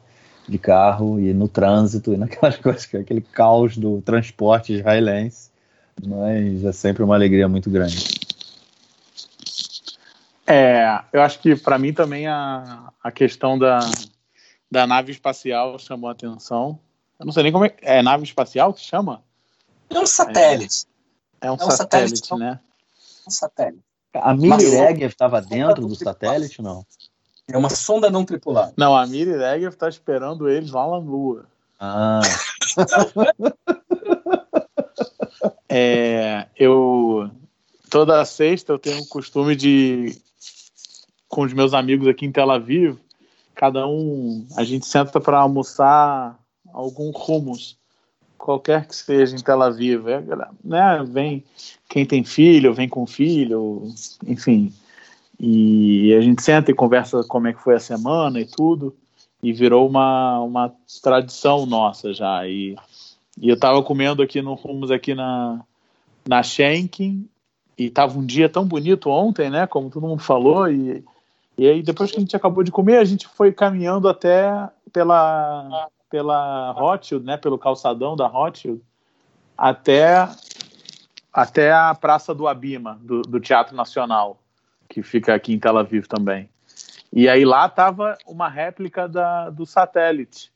[0.48, 5.50] de carro e no trânsito e naquelas coisas, aquele caos do transporte israelense,
[6.06, 8.15] mas é sempre uma alegria muito grande.
[10.46, 13.80] É, eu acho que para mim também a, a questão da,
[14.70, 16.78] da nave espacial chamou a atenção.
[17.18, 17.74] Eu não sei nem como é.
[17.82, 19.22] É nave espacial que chama?
[19.90, 20.86] É um satélite.
[21.40, 22.60] É, é um, é um satélite, satélite, né?
[23.26, 23.82] Um satélite.
[24.14, 26.86] A Miri Regev estava dentro do satélite, não?
[27.48, 28.72] É uma sonda não tripulada.
[28.76, 31.46] Não, a Miri Regev está esperando eles lá na Lua.
[31.78, 32.20] Ah.
[35.68, 37.30] é, eu
[37.90, 40.18] toda sexta eu tenho o costume de
[41.28, 42.96] com os meus amigos aqui em Tel Aviv,
[43.54, 46.38] cada um, a gente senta para almoçar
[46.72, 47.76] algum rumos,
[48.36, 50.22] qualquer que seja em Tel Aviv, é,
[50.62, 51.04] né?
[51.08, 51.44] Vem
[51.88, 53.82] quem tem filho, vem com filho,
[54.26, 54.72] enfim.
[55.38, 58.94] E a gente senta e conversa como é que foi a semana e tudo,
[59.42, 62.46] e virou uma, uma tradição nossa já.
[62.46, 62.76] E,
[63.40, 65.64] e eu estava comendo aqui no Rumos aqui na
[66.26, 67.28] na Schenken
[67.78, 69.66] e tava um dia tão bonito ontem, né?
[69.66, 71.04] Como todo mundo falou e
[71.58, 75.88] e aí, depois que a gente acabou de comer, a gente foi caminhando até pela,
[76.10, 78.82] pela Rothschild, né, pelo calçadão da Rothschild,
[79.56, 80.28] até,
[81.32, 84.38] até a Praça do Abima, do, do Teatro Nacional,
[84.88, 86.50] que fica aqui em Tel Aviv também.
[87.12, 90.52] E aí lá estava uma réplica da, do satélite.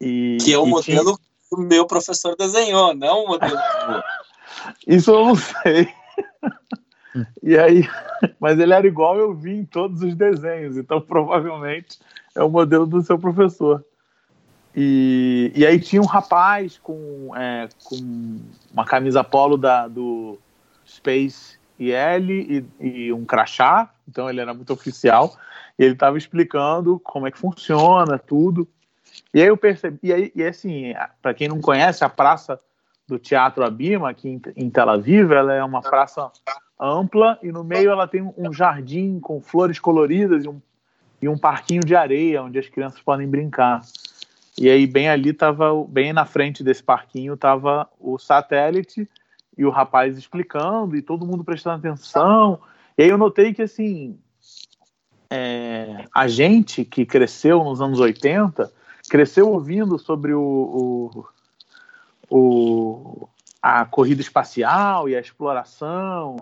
[0.00, 1.16] E, que é o modelo tinha...
[1.16, 3.56] que o meu professor desenhou, não o modelo
[4.86, 5.92] Isso eu não sei.
[7.42, 7.88] E aí,
[8.38, 11.98] mas ele era igual eu vi em todos os desenhos, então provavelmente
[12.34, 13.84] é o modelo do seu professor.
[14.74, 17.96] E, e aí tinha um rapaz com, é, com
[18.72, 20.38] uma camisa polo da, do
[20.86, 25.36] Space IL e, e um crachá, então ele era muito oficial,
[25.78, 28.68] e ele estava explicando como é que funciona tudo.
[29.32, 32.60] E aí eu percebi, e, aí, e assim, para quem não conhece, a praça
[33.06, 36.30] do Teatro Abima, aqui em, em Tel Aviv, ela é uma praça
[36.80, 40.60] ampla e no meio ela tem um jardim com flores coloridas e um,
[41.20, 43.80] e um parquinho de areia onde as crianças podem brincar.
[44.56, 49.08] E aí bem ali tava, bem na frente desse parquinho tava o satélite
[49.56, 52.60] e o rapaz explicando e todo mundo prestando atenção.
[52.96, 54.18] E aí eu notei que assim
[55.30, 58.72] é, a gente que cresceu nos anos 80
[59.08, 61.10] cresceu ouvindo sobre o,
[62.30, 62.38] o,
[63.24, 63.28] o
[63.60, 66.36] a corrida espacial e a exploração,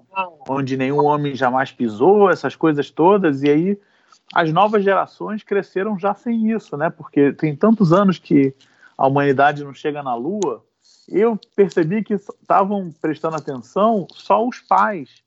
[0.48, 3.80] onde nenhum homem jamais pisou, essas coisas todas, e aí
[4.34, 6.90] as novas gerações cresceram já sem isso, né?
[6.90, 8.54] Porque tem tantos anos que
[8.96, 10.64] a humanidade não chega na Lua.
[11.08, 15.22] Eu percebi que estavam prestando atenção só os pais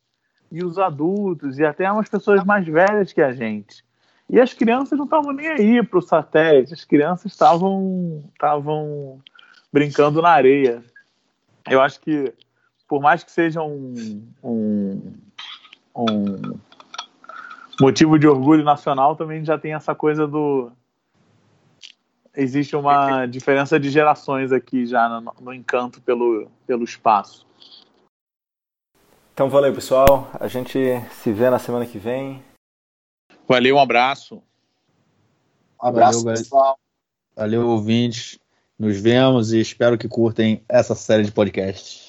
[0.51, 3.83] e os adultos e até umas pessoas mais velhas que a gente.
[4.29, 9.19] E as crianças não estavam nem aí para o satélite, as crianças estavam estavam
[9.71, 10.83] brincando na areia
[11.69, 12.33] eu acho que,
[12.87, 13.93] por mais que seja um,
[14.43, 15.13] um,
[15.95, 16.59] um
[17.79, 20.71] motivo de orgulho nacional, também já tem essa coisa do.
[22.35, 27.45] Existe uma diferença de gerações aqui já no, no encanto pelo, pelo espaço.
[29.33, 30.29] Então valeu, pessoal.
[30.39, 30.77] A gente
[31.11, 32.43] se vê na semana que vem.
[33.47, 34.43] Valeu, um abraço.
[35.81, 36.79] Um abraço, valeu, pessoal.
[37.35, 38.37] Valeu, ouvintes.
[38.79, 42.08] Nos vemos e espero que curtem essa série de podcasts.